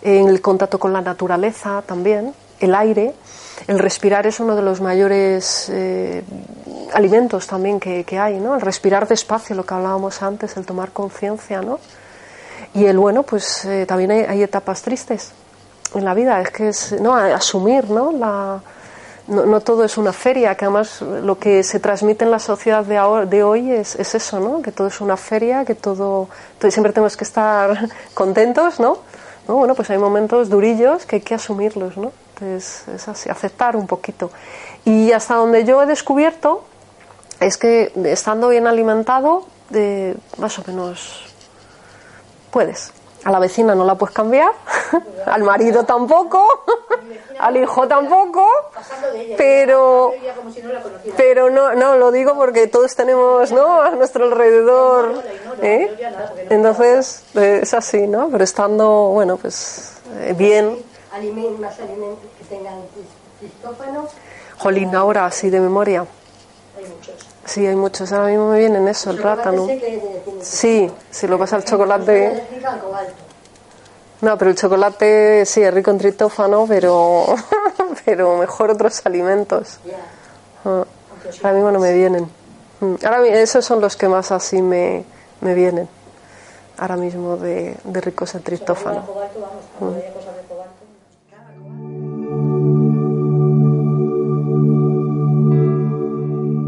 [0.00, 3.12] en el contacto con la naturaleza también, el aire.
[3.66, 6.24] El respirar es uno de los mayores eh,
[6.94, 8.54] alimentos también que, hay, ¿no?
[8.54, 11.78] El respirar despacio, lo que hablábamos antes, el tomar conciencia, ¿no?
[12.74, 15.32] Y el bueno, pues eh, también hay, etapas tristes
[15.94, 17.14] en la vida, es que es, ¿no?
[17.14, 18.12] Asumir, ¿no?
[18.12, 18.60] La,
[19.26, 23.26] no, todo es una feria, que además lo que se transmite en la sociedad de,
[23.26, 24.62] de hoy es, es, eso, ¿no?
[24.62, 28.98] Que todo es una feria, que todo, todo, siempre tenemos que estar contentos, ¿no?
[29.46, 32.12] Bueno, pues hay momentos durillos que hay que asumirlos, ¿no?
[32.34, 34.30] Entonces es así, aceptar un poquito.
[34.84, 36.64] Y hasta donde yo he descubierto
[37.40, 41.29] es que estando bien alimentado, de, más o menos
[42.50, 42.92] puedes.
[43.22, 44.50] A la vecina no la puedes cambiar,
[45.26, 46.64] al marido tampoco,
[47.38, 48.46] al hijo tampoco,
[49.36, 50.14] pero
[51.18, 55.22] pero no no lo digo porque todos tenemos no a nuestro alrededor,
[55.60, 55.94] ¿eh?
[56.48, 58.30] entonces es así, ¿no?
[58.30, 60.78] Pero estando bueno pues eh, bien.
[64.56, 66.06] Jolín, ahora sí de memoria.
[67.50, 68.12] Sí, hay muchos.
[68.12, 69.66] Ahora mismo me vienen eso, el plátano.
[70.40, 72.44] Sí, si lo pasa el chocolate.
[74.20, 77.26] No, pero el chocolate sí es rico en tritófano, pero,
[78.04, 79.80] pero mejor otros alimentos.
[80.64, 80.84] Ah,
[81.42, 82.30] ahora mismo no me vienen.
[82.78, 85.04] Mm, ahora esos son los que más así me,
[85.40, 85.88] me vienen.
[86.78, 89.00] Ahora mismo de, de ricos en tritófano.
[89.80, 90.29] Mm.